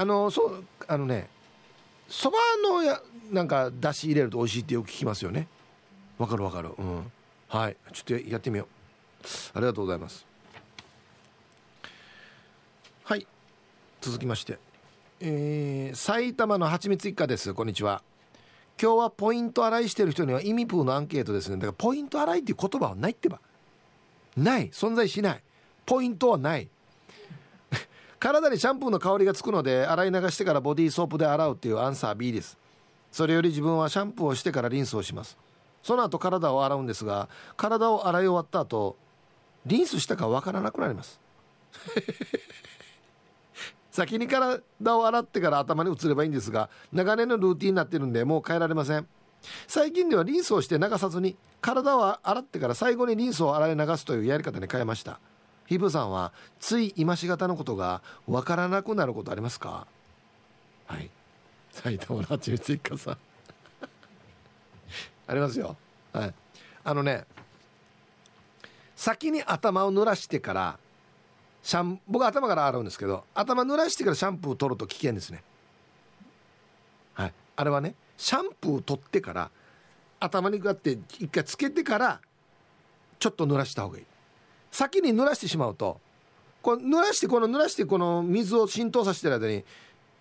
[0.04, 1.28] のそうあのね
[2.10, 3.00] そばのや
[3.30, 5.46] なんかだし入れると美味しいってよく聞きますよね。
[6.18, 6.70] わかるわかる。
[6.76, 7.12] うん。
[7.48, 7.76] はい。
[7.92, 8.66] ちょっとやってみよう。
[9.54, 10.26] ありがとうございます。
[13.04, 13.26] はい。
[14.00, 14.58] 続きまして。
[15.20, 17.54] えー、埼玉のはちみつ一家です。
[17.54, 18.02] こんにちは。
[18.80, 21.56] 今日はポイント洗いしてる人には意味プーのアンケートですね。
[21.56, 23.40] だからポイント洗いっていう言葉はないってば。
[24.36, 24.68] ない。
[24.70, 25.42] 存在しない。
[25.86, 26.68] ポイントはない。
[28.20, 32.58] 体にシャンプーの香りがつくので洗い流してからボディーソープで洗うっていうアンサー B です。
[33.10, 35.38] それより自分はシャンプーをしてからリンスをします。
[35.82, 38.96] その後体を洗うんですが体を洗い終わった後
[39.64, 41.18] リンスしたかわからなくなります。
[43.90, 44.60] 先に体
[44.98, 49.08] を洗ってから頭に移ればいいんですが長年のルーティンになってるんでもう変えられません。
[49.66, 55.18] 最近ではリンスをして流さずに体を洗ってから最後にリンスを洗い流すというやり方に変えました。
[55.70, 59.86] ヒブさんはつい今しがたのことがわからなくなることありますか？
[60.88, 61.08] はい。
[61.70, 63.18] 埼玉の八蜜一家さん。
[65.28, 65.76] ありますよ。
[66.12, 66.34] はい。
[66.82, 67.24] あのね
[68.96, 70.76] 先に頭を濡らしてから
[71.62, 75.44] シャン僕は頭から洗うんですけど頭濡らしてからシャンプーを取ると危険ですね。
[77.14, 77.32] はい。
[77.54, 79.52] あれはねシャンプーを取ってから
[80.18, 82.20] 頭にこうやって一回つけてから
[83.20, 84.04] ちょっと濡らした方がいい。
[84.70, 86.00] 先に濡らしてしまうと
[86.62, 89.64] こう濡らしてこの濡らしてこの水を浸透させてる間に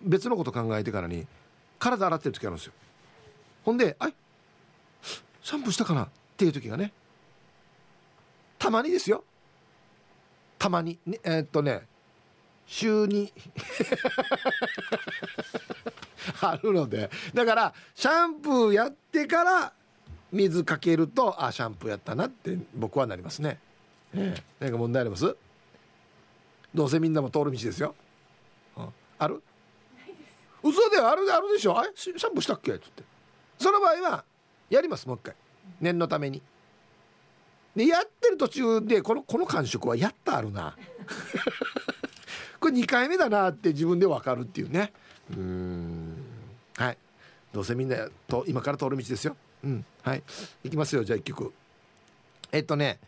[0.02, 1.26] 別のこと考えてからに
[1.78, 2.72] 体洗ってる時あるんですよ。
[3.64, 4.14] ほんで「あい
[5.42, 6.92] シャンプーしたかな?」っていう時がね
[8.58, 9.24] たまにですよ。
[10.58, 11.86] たまに、ね、えー、っとね
[12.66, 13.32] 週に
[16.40, 17.10] あるので。
[17.34, 19.72] だからシャンプーやってから
[20.32, 23.58] 水かけるとあシャンプーやったなって僕はなりますね、
[24.14, 25.36] ええ、何か問題あります？
[26.74, 27.94] どうせみんなも通る道ですよ、
[28.76, 28.88] うん、
[29.18, 29.42] ある？
[30.62, 31.78] 嘘であるあるでしょ。
[31.78, 31.90] あれ？
[31.94, 32.72] シャンプーしたっけ？
[32.72, 33.02] っつって。
[33.58, 34.24] その場合は
[34.68, 35.34] やりますもう一回。
[35.80, 36.42] 念のために。
[37.74, 40.76] でやってる途中でこのこの感触はやったあるな。
[42.60, 44.92] これ2回目だなって自分で分かるっていうね。
[45.30, 46.16] うん。
[46.76, 46.98] はい。
[47.52, 49.36] どうせみんなと今から通る道ですよ。
[49.64, 49.84] うん。
[50.02, 50.22] はい。
[50.64, 51.52] いきますよじゃあ1曲。
[52.52, 52.98] えっとね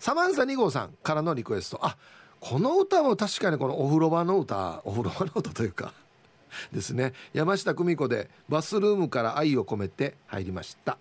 [0.00, 1.78] サマンサ2号さんからのリクエスト。
[1.82, 1.96] あ
[2.40, 5.92] この歌も確かにこのお風呂場の歌お風呂場の歌というか
[6.72, 7.12] ですね。
[7.34, 10.96] 山下久美子で「バスルームから愛を込めて」入りました。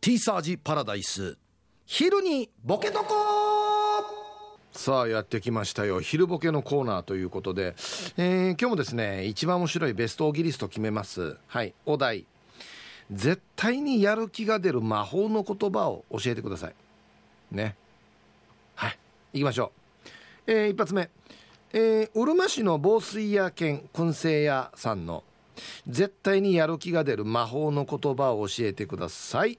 [0.00, 1.36] ティーサージパラダイス。
[1.84, 3.14] 昼にボケとこ
[4.72, 6.00] さあやってきましたよ。
[6.00, 7.74] 昼ボケのコーナーということで、
[8.16, 11.36] えー、今日もですね一番面白いベストオギリスト決めます。
[11.48, 12.24] はいお題。
[13.10, 16.74] 絶対にやる気が出る魔法の言葉を教えてください
[17.54, 17.76] ね。
[18.74, 18.98] はい。
[19.32, 19.72] 行きましょ
[20.46, 21.10] う、えー、一発目、
[21.72, 25.24] えー、うるま市の防水屋兼燻製屋さんの
[25.88, 29.58] 絶対にやる気が出る魔法の言葉を教えてください。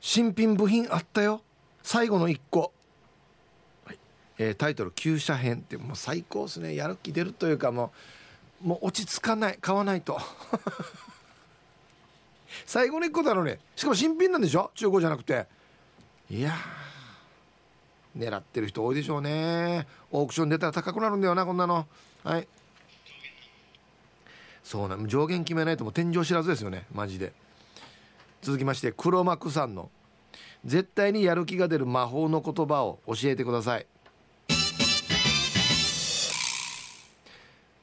[0.00, 1.42] 新品部品あったよ。
[1.82, 2.72] 最後の1個、
[3.84, 3.98] はい。
[4.38, 6.74] えー、タイトル「旧車編」ってもう最高ですね。
[6.74, 7.92] やる気出るというかも
[8.64, 10.18] うもう落ち着かない買わないと。
[12.68, 13.60] 最後の1個だろうね。
[13.74, 14.70] しかも新品なんでしょ？
[14.74, 15.46] 中古じゃなくて。
[16.28, 16.52] いや
[18.14, 19.86] 狙ってる人多いでしょうね。
[20.10, 21.86] オークション出たら高くなるんだよなこんなの。
[22.22, 22.46] はい。
[24.62, 26.84] そうな上限決めないともう天井知らずですよね。
[26.92, 27.32] マジで。
[28.42, 29.90] 続きまして黒幕さんの。
[30.66, 33.86] 絶対にやる気が出る魔法の言葉を教えてください。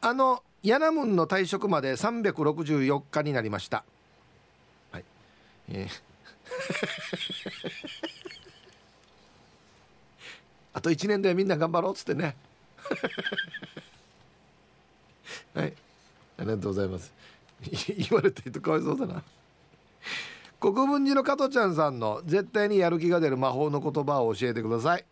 [0.01, 3.83] あのヤナムンの退職まで364日になりました。
[5.69, 6.01] えー
[10.75, 12.35] あと1年でみんな頑張ろうっつってね。
[15.55, 15.73] はい。
[16.37, 17.13] ありがとうございます。
[17.97, 19.23] 言われてるとかわいそうだな。
[20.59, 25.05] 国分寺の加トちゃんさんの絶対にやる気が出る魔法の言葉を教えてください。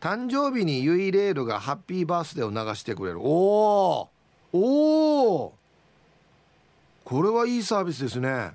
[0.00, 3.20] 誕生日にユイレールがハッピーバースデーを流してくれる。
[3.20, 4.10] おお
[4.52, 5.57] おお
[7.08, 8.50] これはいいサービスですね。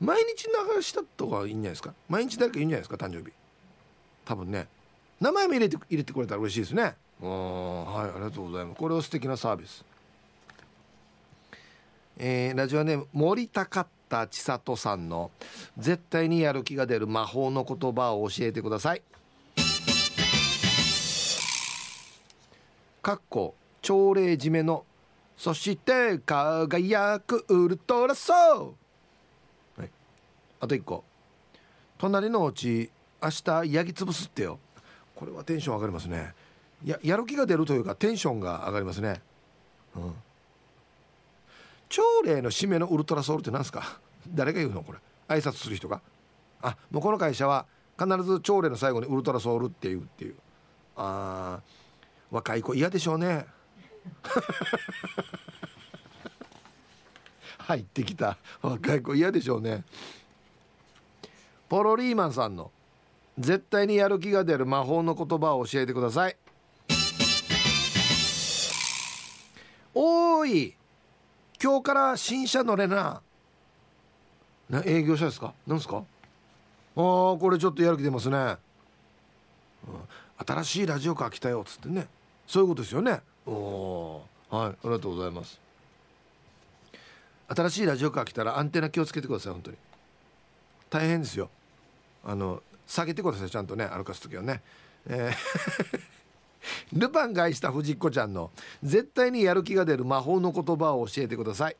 [0.00, 0.46] 毎日
[0.76, 1.92] 流したとかいいんじゃないですか？
[2.08, 2.94] 毎日誰かいいんじゃないですか？
[2.94, 3.32] 誕生日。
[4.24, 4.68] 多分ね。
[5.20, 6.82] 名前も入れて入れてくれたら嬉しいですね。
[6.82, 6.94] はい
[8.08, 8.78] ありがとうございます。
[8.78, 9.84] これは素敵なサービス。
[12.18, 15.32] えー、ラジオネーム森高田千里さんの
[15.76, 19.02] 絶対にやる気が出る魔法の言葉を教えてください。
[23.02, 24.84] かっこ朝礼締めの
[25.36, 28.76] そして輝くウルトラソ
[29.76, 29.90] ウ、はい、
[30.60, 31.04] あと一個。
[31.98, 32.90] 隣のお家
[33.22, 34.58] 明日焼き潰すってよ。
[35.14, 36.34] これはテンション上がりますね。
[36.84, 39.22] ややる気が出るというかテンションが上がりますね。
[39.96, 40.14] うん。
[41.88, 44.00] 朝礼の締めのウルトラソウルって何ですか？
[44.28, 44.98] 誰が言うのこれ？
[45.28, 46.00] 挨拶する人が？
[46.62, 47.66] あもうこの会社は
[47.98, 50.34] 必ず朝礼の最後にウルトラソウルっていうっていう。
[50.96, 51.60] あ
[52.30, 53.46] 若い子嫌でしょうね。
[57.58, 58.36] 入ってきた。
[58.60, 59.84] 若い子嫌でしょうね。
[61.68, 62.70] ポロリーマンさんの
[63.38, 66.36] 絶対にやる気が出る魔法の言葉を教えてください。
[69.94, 70.74] おーい
[71.62, 73.22] 今日から新車乗れな。
[74.68, 75.54] な営業車ですか？
[75.66, 75.98] なんですか？
[75.98, 76.04] ああ
[76.96, 78.58] これちょっとやる気出ますね、うん、
[80.46, 82.06] 新しいラジオカー来たよっつってね。
[82.46, 83.20] そういうことですよね。
[83.46, 84.68] おはい。
[84.68, 85.60] ありがとうございます。
[87.48, 89.76] 新しいラジオカー来たらアンテナ気をつけてください本当に。
[90.88, 91.50] 大変ですよ。
[92.24, 94.62] あの下げてくださいちゃんとね歩かす時はね。
[95.06, 96.00] えー。
[96.98, 98.50] ルパンが愛した藤子ちゃんの
[98.82, 101.76] 絶対にやる気が出る魔法の言葉を教えてください。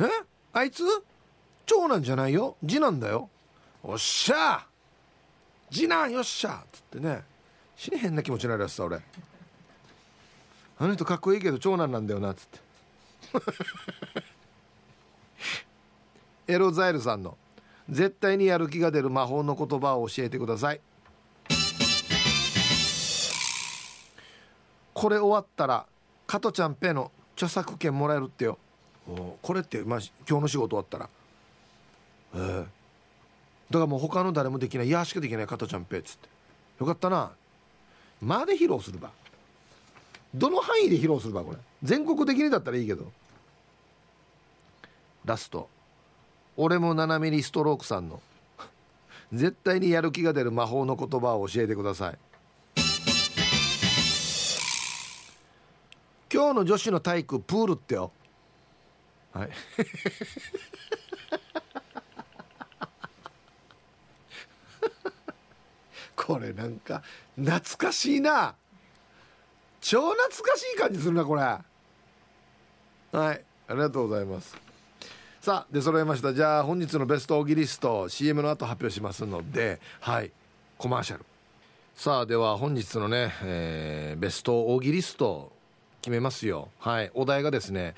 [0.00, 0.04] え？
[0.52, 0.82] あいつ？
[1.64, 2.56] 長男じゃないよ。
[2.60, 3.30] 次男だよ。
[3.82, 4.66] おっしゃ
[5.70, 7.22] 次男よっしゃっつってね。
[7.76, 9.00] 死に変な気持ちになるやつだ俺。
[10.78, 12.60] あの人かっこいいけど長男なんだよなっつって。
[16.52, 17.36] エロザイルさんの
[17.88, 20.80] 絶対にやる気が出る魔法の言葉を教えてください。
[24.94, 25.86] これ終わったら
[26.26, 28.58] 加トちゃんペの著作権もらえるってよ。
[29.42, 31.08] これって、まあ、今日の仕事終わったら。
[32.34, 32.40] ええ。
[32.40, 36.28] ー、だからもう他の誰もできない「いやしかできない加トちゃんペ」っつって。
[36.80, 37.32] よかったな。
[38.20, 39.10] まで披露するば
[40.34, 41.58] どの範囲で披露するばこれ。
[41.82, 43.10] 全国的にだったらいいけど。
[45.24, 45.68] ラスト。
[46.56, 48.20] 俺も7ミリストロークさんの。
[49.32, 52.18] 絶対にやる気が出る魔法の言葉を教えてください。
[56.32, 58.12] 今日の女子の体育プールってよ。
[59.32, 59.50] はい。
[66.26, 67.02] これなんか
[67.36, 68.56] 懐かしいな。
[69.80, 71.42] 超懐かしい感じするなこれ。
[71.42, 71.60] は
[73.12, 74.56] いありがとうございます。
[75.40, 76.34] さあ出揃えました。
[76.34, 80.32] じゃあ本日のベストオギリスト CM の後発表しますのではい
[80.78, 81.24] コマーシャル。
[81.94, 85.52] さあでは本日のね、えー、ベストオギリスト
[86.02, 86.70] 決めますよ。
[86.80, 87.94] はいお題がですね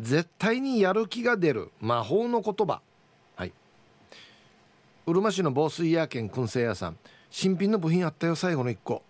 [0.00, 2.80] 絶対にやる気が出る魔法の言葉。
[3.36, 3.52] はい。
[5.06, 6.98] うるま市の防水屋兼燻製屋さん。
[7.30, 9.02] 新品の部品あったよ最後の1個。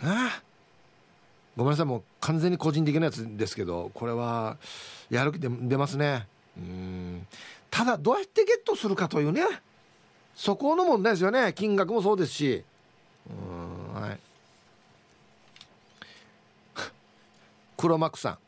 [0.00, 0.42] ああ。
[1.56, 4.58] ごめんなさいもう完全に個人的なやつですけどこれは
[5.10, 6.28] やる気で出ますね。
[6.56, 7.26] うん。
[7.70, 9.42] ただどうやってゲットするかというね。
[10.36, 11.52] そこの問題ですよね。
[11.52, 12.64] 金額もそうですし。
[13.28, 14.18] うんはい。
[17.76, 18.38] 黒幕さん。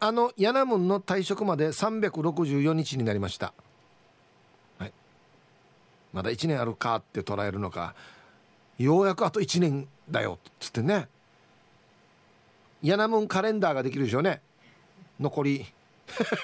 [0.00, 3.52] あのヤナムンの退職まで364日になりました。
[4.78, 4.92] はい。
[6.12, 7.94] まだ1年あるかって捉えるのか。
[8.82, 11.08] ようやくあと1年だよっつってね。
[12.82, 14.42] ヤナムンカレンダーができるでしょうね。
[15.20, 15.66] 残り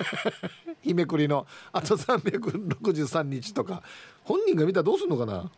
[0.82, 3.82] 日めくりのあと363日とか。
[4.24, 5.50] 本人が見たらどうするのかな。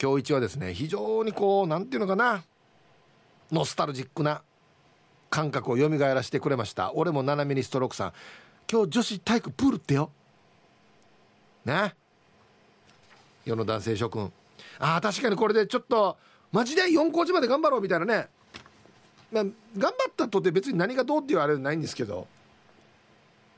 [0.00, 2.42] 今日一はですね非常にこう何て言うのかな。
[3.52, 4.42] ノスタルジックな。
[5.30, 6.92] 感覚を蘇らせてくれました。
[6.94, 8.12] 俺も斜めにストロークさん。
[8.70, 10.10] 今日女子体育プールってよ。
[11.64, 11.94] ね。
[13.44, 14.32] 世の男性諸君。
[14.78, 16.16] ああ確かにこれでちょっと
[16.52, 18.28] マジで4コーチまで頑張ろうみたいなね。
[19.30, 22.26] まあ、頑張ったとって別に何がどうっていうあれはないんですけど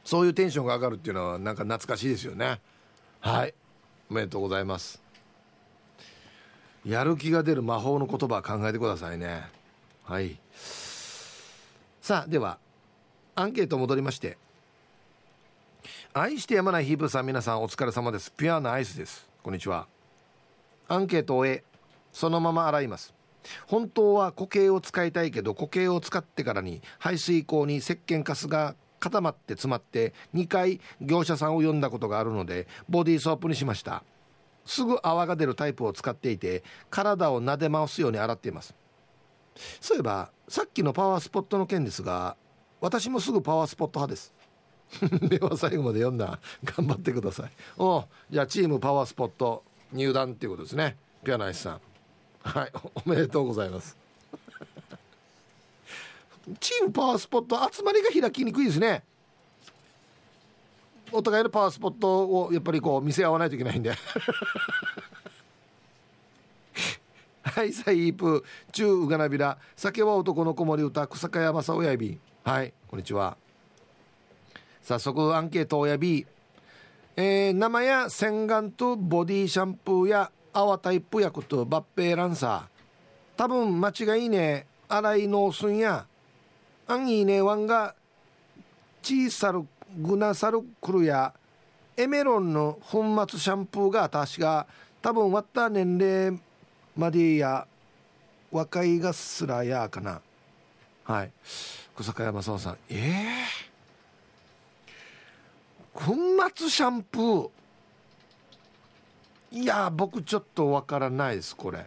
[0.04, 2.60] そういうテンションが上がるっていうのはなんか懐かしいですよね。
[3.20, 3.54] はい。
[4.10, 5.00] おめでとうございます。
[6.84, 9.44] やる気が出る魔法の言葉考えてくださいね。
[10.04, 10.38] はい。
[12.00, 12.58] さあでは
[13.36, 14.38] アンケート戻りまして。
[16.12, 18.32] 愛してやまないヒープさん皆さんお疲れ様です。
[18.32, 19.28] ピュアなアイスです。
[19.42, 19.99] こんにちは。
[20.90, 21.64] アンケートを終え
[22.12, 23.14] そのまま洗います。
[23.68, 34.02] 本当は固形を使いたいけど固形を使ってからに排水口に石鹸カスが固まって詰まって2回業者さんを呼んだことがあるのでボディーソープにしました。
[34.66, 38.74] すぐ泡が出るタイプを使っていて体を撫で回すように洗っています。
[39.80, 42.36] そういえばさっきのパワースポットの件ですが
[42.80, 44.34] 私もすぐパワースポット派です。
[45.28, 46.40] では最後まで読んだ。
[46.64, 47.50] 頑張ってください。
[47.78, 49.62] おじゃあチームパワースポット。
[49.92, 50.96] 入団っていうことですね。
[51.24, 51.80] ピアナイスさん。
[52.42, 52.72] はい。
[53.04, 53.96] おめでとうございます。
[56.60, 59.04] チームパワースポット集まりが開きにくいですね。
[61.12, 63.92] お互いのパワースポットをやっぱりこう見せ合わないといけないんで。
[67.42, 67.72] はい。
[67.72, 72.20] サイープ中うがなびら酒は男の子守歌草加山さ親指。
[72.44, 72.72] はい。
[72.88, 73.36] こんにちは。
[74.82, 76.26] 早速アンケート親指
[77.16, 82.80] えー、生や洗顔とボディシャンプーや泡タイプ薬と抜兵ランサー。
[83.36, 86.06] 多分間違いね洗いのすんや。
[86.86, 87.94] あんいねワンが
[89.02, 89.66] 小さる
[89.98, 91.32] グナサルクルや。
[91.96, 94.66] エメロンの粉末シャンプーが確か
[95.02, 96.40] 多分割った年齢
[96.96, 97.66] までや。
[98.52, 100.20] 若いがすらやかな。
[101.04, 101.30] はい。
[101.94, 102.78] 小坂山沢さん。
[102.88, 103.69] ええー、
[106.04, 106.16] 粉
[106.56, 107.50] 末シャンプー。
[109.52, 111.86] いや僕ちょっとわからないですこれ。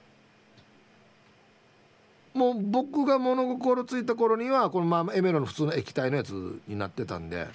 [2.34, 6.32] もう僕が物心ついた頃にはこのままエメロの普通の液体のやつ
[6.68, 7.48] になってたんで。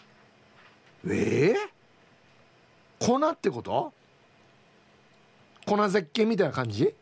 [1.06, 3.92] ええー、粉ってこと？
[5.64, 6.94] 粉絶景みたいな感じ、はい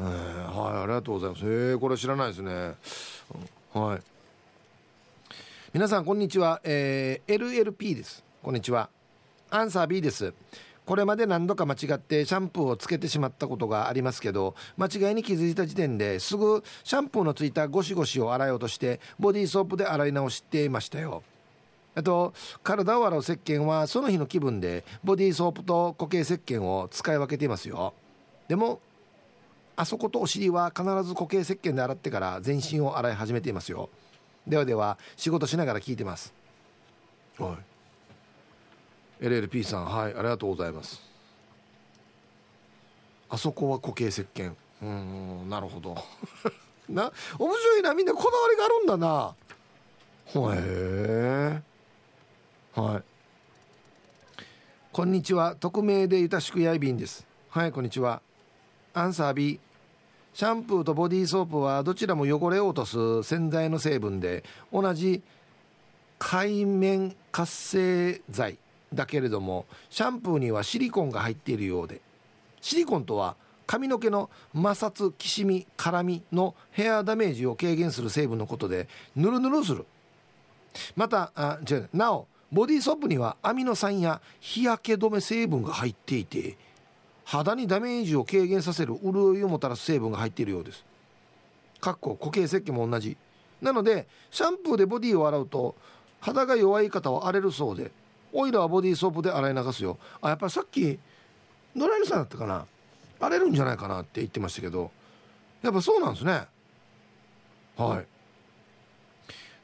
[0.00, 1.44] ありがとうございます。
[1.44, 2.74] えー、これ知らないですね。
[3.72, 4.02] はい。
[5.72, 8.27] 皆さんこんにちは、えー、LLP です。
[8.40, 8.88] こんにちは。
[9.50, 10.32] アンサー B です。
[10.86, 21.24] これまで何度か間違ってシャンプーをつけてしまったことがありますけど間違いに気づいた時点ですぐシャンプーのついたゴシゴシを洗い落としてボディーソープで洗い直していましたよ。
[21.96, 22.32] あと
[22.62, 27.92] 体を洗う石鹸はその日の気分でボディーソープと固形石鹸を使い分けていますよ。
[28.46, 28.80] でも
[29.74, 33.90] あそことお尻は必ず固形石鹸で洗ってから全身を洗い始めていますよ。
[34.46, 36.32] ではでは仕事しながら聞いてます。
[37.36, 37.77] はい。
[39.20, 41.00] LLP さんはいありがとうございます。
[43.30, 44.54] あそこは固形石鹸。
[44.82, 45.96] うんなるほど。
[46.88, 49.34] な面白いなみんなこだわりがあるんだな。
[50.54, 51.62] へ
[52.76, 52.80] え。
[52.80, 53.02] はい。
[54.92, 55.56] こんにちは。
[55.56, 57.26] 匿名でゆたしくやいびんです。
[57.50, 58.22] はいこんにちは。
[58.94, 59.60] アンサー B
[60.32, 65.22] シャンプーとボディーソープはどちらも汚れを落とす洗剤の成分で同じ
[66.18, 68.58] 海面活性剤。
[68.92, 72.00] だけれどもシャンプーにはシリコンが入っているようで
[72.60, 73.36] シリコンとは
[73.66, 79.84] 髪の毛の摩擦きしみ絡みのヘアダメージを軽減する成分のことでヌルヌルする。
[80.96, 86.56] またあ違うなおボディーソープにはアミノ酸や日焼け止め成分が入っていて
[87.24, 90.84] 肌にダメージを軽減させる潤いをもたらす成分が入っているようです。
[91.80, 93.18] かっこ固形石鹸も同じ。
[93.60, 95.76] なのでシャンプーでボディを洗うと
[96.20, 97.90] 肌が弱い方は荒れるそうで
[98.32, 99.98] オイルはボディーソープで洗い流すよ。
[100.20, 100.98] あやっぱりさっき
[101.74, 102.66] 野良犬さんだったかな。
[103.20, 104.90] 荒れるんじゃないかなって言ってましたけど。
[105.62, 106.46] やっぱそうなんですね。
[107.76, 108.06] はい。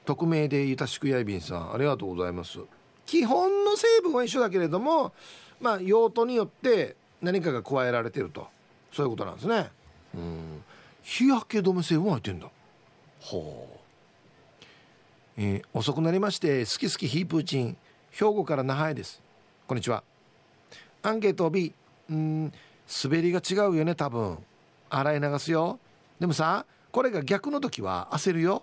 [0.04, 2.58] 匿名でゆたしくやいびんさんありがとうございます。
[3.06, 5.12] 基本の成分は一緒だけれども
[5.60, 8.48] まあ用途によって何かが加えられてると。
[8.92, 9.70] そういうことなんですね。
[10.14, 10.64] うん。
[11.02, 12.48] 日焼け止め成分入ってんだ。
[13.20, 13.78] ほう。
[15.36, 17.76] えー、遅くなりまして好き好きヒープーチン。
[18.14, 19.20] 兵庫から那覇へです。
[19.66, 20.04] こんにちは。
[21.02, 21.74] アンケート B
[22.08, 22.52] うん
[23.04, 24.38] 滑りが違うよね多分。
[24.88, 25.80] 洗い流すよ。
[26.20, 28.62] でもさこれが逆の時は焦るよ。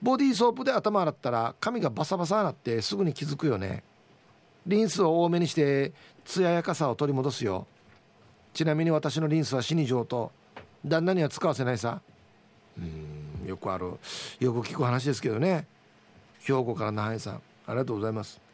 [0.00, 3.84] ボディーソープで頭洗ったら髪がバサバサになってすぐに気づくよね。
[4.66, 5.92] リンスを多めにして
[6.24, 7.66] 艶やかさを取り戻すよ。
[8.54, 10.32] ちなみに私のリンスは死に上等。
[10.82, 12.00] 旦那には使わせないさ。
[12.78, 13.98] うんよくある
[14.40, 15.66] よく聞く話ですけどね。
[16.40, 18.45] 兵庫から那覇さんありがとうございます。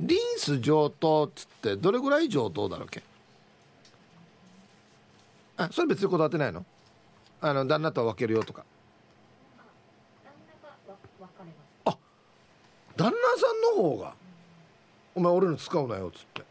[0.00, 3.02] リンス上等っつってどれぐらい上等だろうけ？
[5.56, 6.64] あそれ別にこだわってないの？
[7.40, 8.64] あの旦那とは分けるよとか。
[11.84, 11.96] あ
[12.96, 13.14] 旦那さ
[13.52, 14.14] んの方が
[15.14, 16.42] 「お前俺の使うなよ」っつって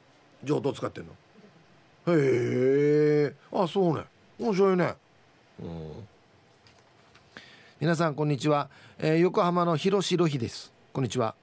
[0.43, 1.11] 上等使ってんの？
[2.07, 3.35] へえ。
[3.51, 4.05] あそうね。
[4.39, 4.95] 面白いね。
[5.61, 5.91] うん。
[7.81, 10.71] 皆さんこんにちは、えー、横浜の広ろひです。
[10.93, 11.35] こんにちは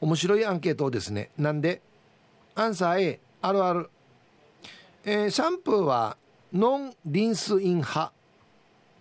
[0.00, 1.82] 面白いアンケートをですねなんで
[2.54, 3.90] アンサー A あるある、
[5.04, 6.16] えー、シャンプーは
[6.52, 8.12] ノンリンスイン派。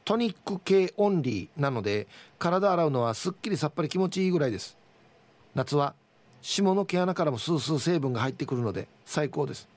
[0.03, 2.07] トニック系オンリーなので
[2.39, 4.77] 体洗うのはすっきりさっぱり気持ちいいぐらいです。
[5.53, 5.95] 夏は
[6.41, 9.67] 下の毛穴からもスースー成分が入ってくるので最高です。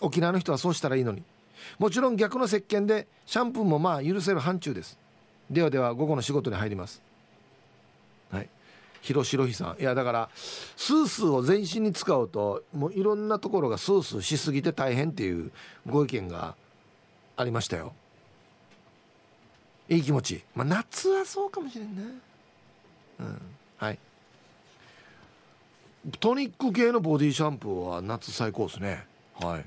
[0.00, 1.22] 沖縄の人はそうしたらいいのに。
[1.78, 4.98] もちろん逆の石鹸でシャンプーもまあ許せる範疇です。
[5.48, 7.00] ではでは午後の仕事に入ります。
[9.04, 9.80] 広ろひさん。
[9.80, 15.52] いやだからスースーを全身に使うともういろんなところがスースーしすぎて大変っていう
[15.86, 16.54] ご意見が
[17.36, 17.92] ありましたよ。
[19.90, 20.42] いい気持ち。
[20.54, 22.02] まあ夏はそうかもしれんな。
[23.20, 23.40] うん。
[23.76, 23.98] はい。
[26.18, 29.06] トニック系のボディシャンプーは夏最高ですね。
[29.38, 29.64] はい。